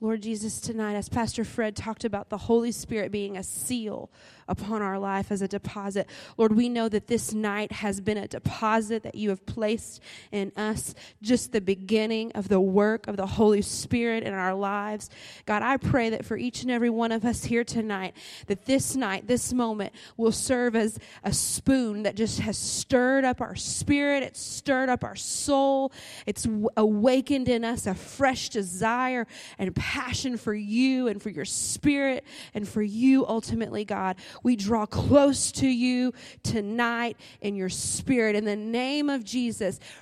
[0.01, 4.11] Lord Jesus, tonight, as Pastor Fred talked about the Holy Spirit being a seal
[4.47, 8.27] upon our life as a deposit, Lord, we know that this night has been a
[8.27, 13.25] deposit that you have placed in us, just the beginning of the work of the
[13.25, 15.09] Holy Spirit in our lives.
[15.45, 18.15] God, I pray that for each and every one of us here tonight,
[18.47, 23.41] that this night, this moment, will serve as a spoon that just has stirred up
[23.41, 25.91] our spirit, it's stirred up our soul,
[26.25, 29.27] it's awakened in us a fresh desire
[29.57, 32.23] and passion for you and for your spirit
[32.53, 34.15] and for you ultimately, God.
[34.41, 38.35] We draw close to you tonight in your spirit.
[38.35, 39.79] In the name of Jesus,